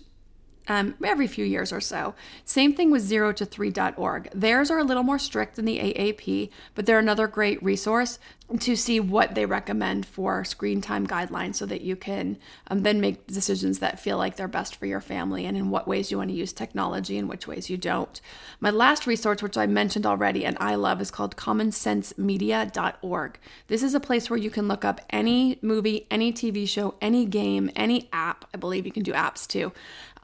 um, 0.67 0.95
every 1.03 1.27
few 1.27 1.45
years 1.45 1.71
or 1.71 1.82
so. 1.82 2.13
Same 2.45 2.73
thing 2.73 2.91
with 2.91 3.01
0 3.01 3.34
to 3.34 3.45
3.org. 3.45 4.30
Theirs 4.34 4.71
are 4.71 4.80
a 4.80 4.84
little 4.84 5.03
more 5.03 5.19
strict 5.19 5.56
than 5.56 5.65
the 5.65 5.80
AAP, 5.80 6.49
but 6.75 6.86
they're 6.86 6.99
another 6.99 7.27
great 7.27 7.62
resource 7.63 8.19
to 8.60 8.77
see 8.77 8.99
what 8.99 9.36
they 9.36 9.45
recommend 9.45 10.06
for 10.06 10.45
screen 10.45 10.80
time 10.80 11.06
guidelines 11.06 11.56
so 11.56 11.65
that 11.65 11.82
you 11.82 11.97
can 11.97 12.38
um, 12.69 12.84
then 12.84 13.01
make 13.01 13.27
decisions 13.27 13.80
that 13.80 13.99
feel 13.99 14.17
like 14.17 14.38
they're 14.38 14.47
best 14.47 14.77
for 14.77 14.86
your 14.86 15.01
family 15.01 15.45
and 15.45 15.58
in 15.58 15.69
what 15.69 15.86
ways 15.86 16.12
you 16.12 16.17
want 16.17 16.30
to 16.30 16.36
use 16.36 16.53
technology 16.53 17.17
and 17.17 17.27
which 17.27 17.45
ways 17.45 17.69
you 17.69 17.75
don't. 17.75 18.21
My 18.62 18.69
last 18.69 19.06
resource, 19.06 19.43
which 19.43 19.58
I 19.58 19.67
mentioned 19.67 20.06
already 20.06 20.45
and 20.45 20.56
I 20.62 20.75
love, 20.75 21.01
is 21.01 21.12
called 21.12 21.36
commonsensemedia.org. 21.36 23.39
This 23.67 23.84
is 23.84 23.93
a 23.93 23.99
place 23.99 24.30
where 24.30 24.39
you 24.39 24.49
can 24.49 24.69
look 24.69 24.86
up 24.86 25.01
any 25.10 25.60
movie, 25.62 26.08
any 26.10 26.32
TV 26.32 26.65
show, 26.65 26.95
any 27.01 27.25
game, 27.25 27.69
any 27.75 28.08
app. 28.13 28.45
I 28.53 28.58
believe 28.58 28.86
you 28.86 28.93
can 28.93 29.03
do 29.03 29.12
apps 29.12 29.45
too. 29.45 29.73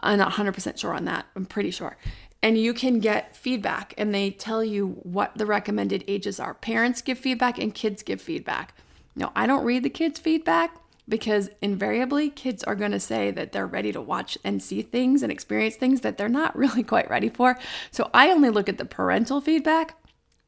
I'm 0.03 0.17
not 0.17 0.33
100% 0.33 0.77
sure 0.77 0.93
on 0.93 1.05
that. 1.05 1.25
I'm 1.35 1.45
pretty 1.45 1.71
sure. 1.71 1.97
And 2.41 2.57
you 2.57 2.73
can 2.73 2.99
get 2.99 3.35
feedback 3.35 3.93
and 3.97 4.13
they 4.13 4.29
tell 4.29 4.63
you 4.63 4.99
what 5.03 5.37
the 5.37 5.45
recommended 5.45 6.03
ages 6.07 6.39
are. 6.39 6.53
Parents 6.53 7.01
give 7.01 7.17
feedback 7.17 7.57
and 7.57 7.73
kids 7.73 8.03
give 8.03 8.21
feedback. 8.21 8.75
Now, 9.15 9.31
I 9.35 9.47
don't 9.47 9.63
read 9.63 9.83
the 9.83 9.89
kids' 9.89 10.19
feedback 10.19 10.75
because 11.07 11.49
invariably 11.61 12.29
kids 12.29 12.63
are 12.63 12.75
going 12.75 12.91
to 12.91 12.99
say 12.99 13.31
that 13.31 13.51
they're 13.51 13.67
ready 13.67 13.91
to 13.91 14.01
watch 14.01 14.37
and 14.43 14.61
see 14.61 14.81
things 14.81 15.21
and 15.23 15.31
experience 15.31 15.75
things 15.75 16.01
that 16.01 16.17
they're 16.17 16.29
not 16.29 16.55
really 16.57 16.83
quite 16.83 17.09
ready 17.09 17.29
for. 17.29 17.57
So 17.91 18.09
I 18.13 18.29
only 18.29 18.49
look 18.49 18.69
at 18.69 18.77
the 18.77 18.85
parental 18.85 19.41
feedback 19.41 19.95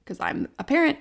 because 0.04 0.20
I'm 0.20 0.48
a 0.60 0.64
parent 0.64 1.00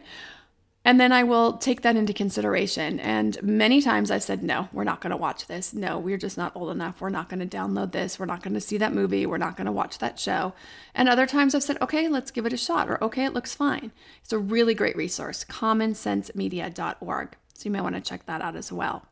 and 0.85 1.01
then 1.01 1.13
I 1.13 1.23
will 1.23 1.55
take 1.55 1.81
that 1.83 1.97
into 1.97 2.13
consideration. 2.13 3.01
And 3.01 3.43
many 3.43 3.81
times 3.81 4.11
I've 4.11 4.23
said, 4.23 4.43
no, 4.43 4.69
we're 4.73 4.85
not 4.85 5.01
going 5.01 5.13
to 5.13 5.17
watch 5.17 5.47
this. 5.47 5.73
No, 5.73 5.99
we're 5.99 6.19
just 6.19 6.37
not 6.37 6.55
old 6.55 6.71
enough. 6.71 7.01
We're 7.01 7.09
not 7.09 7.31
going 7.31 7.41
to 7.41 7.57
download 7.57 7.93
this. 7.93 8.19
We're 8.19 8.27
not 8.27 8.43
going 8.43 8.53
to 8.53 8.61
see 8.61 8.77
that 8.77 8.93
movie. 8.93 9.25
We're 9.25 9.39
not 9.39 9.57
going 9.57 9.65
to 9.65 9.73
watch 9.73 9.99
that 9.99 10.19
show. 10.19 10.53
And 10.95 11.09
other 11.09 11.27
times 11.27 11.55
I've 11.55 11.63
said, 11.63 11.81
okay, 11.81 12.09
let's 12.09 12.31
give 12.31 12.45
it 12.45 12.53
a 12.53 12.59
shot, 12.59 12.91
or 12.91 13.03
okay, 13.03 13.25
it 13.25 13.33
looks 13.33 13.55
fine. 13.55 13.93
It's 14.23 14.33
a 14.33 14.39
really 14.39 14.75
great 14.75 14.97
resource, 14.97 15.43
commonsensemedia.org. 15.45 17.37
So 17.55 17.65
you 17.65 17.71
may 17.71 17.81
want 17.81 17.95
to 17.95 18.01
check 18.03 18.27
that 18.27 18.43
out 18.43 18.57
as 18.57 18.71
well. 18.71 19.07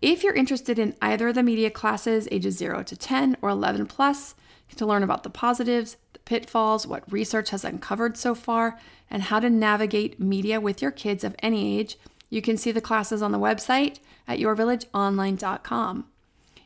If 0.00 0.22
you're 0.22 0.34
interested 0.34 0.78
in 0.78 0.94
either 1.02 1.28
of 1.28 1.34
the 1.34 1.42
media 1.42 1.70
classes, 1.70 2.28
ages 2.30 2.58
0 2.58 2.84
to 2.84 2.96
10 2.96 3.38
or 3.42 3.48
11 3.48 3.86
plus, 3.86 4.34
to 4.76 4.86
learn 4.86 5.02
about 5.02 5.22
the 5.22 5.30
positives, 5.30 5.96
the 6.12 6.18
pitfalls, 6.20 6.86
what 6.86 7.10
research 7.10 7.50
has 7.50 7.64
uncovered 7.64 8.16
so 8.16 8.34
far, 8.34 8.78
and 9.10 9.24
how 9.24 9.40
to 9.40 9.50
navigate 9.50 10.20
media 10.20 10.60
with 10.60 10.82
your 10.82 10.90
kids 10.90 11.24
of 11.24 11.36
any 11.40 11.78
age, 11.78 11.98
you 12.30 12.42
can 12.42 12.56
see 12.56 12.72
the 12.72 12.80
classes 12.80 13.22
on 13.22 13.32
the 13.32 13.38
website 13.38 13.98
at 14.26 14.38
yourvillageonline.com. 14.38 16.06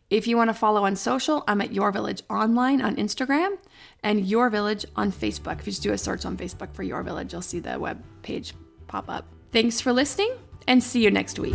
If 0.09 0.27
you 0.27 0.37
want 0.37 0.51
to 0.51 0.55
follow 0.55 0.85
on 0.85 0.97
social, 0.97 1.45
I'm 1.47 1.61
at 1.61 1.73
Your 1.73 1.93
Village 1.93 2.23
Online 2.29 2.83
on 2.83 2.97
Instagram 2.97 3.59
and 4.03 4.27
Your 4.27 4.51
Village 4.51 4.85
on 4.97 5.13
Facebook. 5.13 5.61
If 5.61 5.67
you 5.67 5.73
just 5.73 5.83
do 5.83 5.93
a 5.93 5.99
search 5.99 6.25
on 6.25 6.37
Facebook 6.37 6.75
for 6.75 6.83
Your 6.83 7.03
Village, 7.05 7.33
you'll 7.33 7.43
see 7.43 7.61
the 7.61 7.79
web 7.79 8.03
page 8.23 8.55
pop 8.89 9.09
up. 9.09 9.27
Thanks 9.53 9.81
for 9.81 9.93
listening 9.93 10.33
and 10.67 10.83
see 10.83 11.05
you 11.05 11.13
next 11.13 11.39
week. 11.39 11.55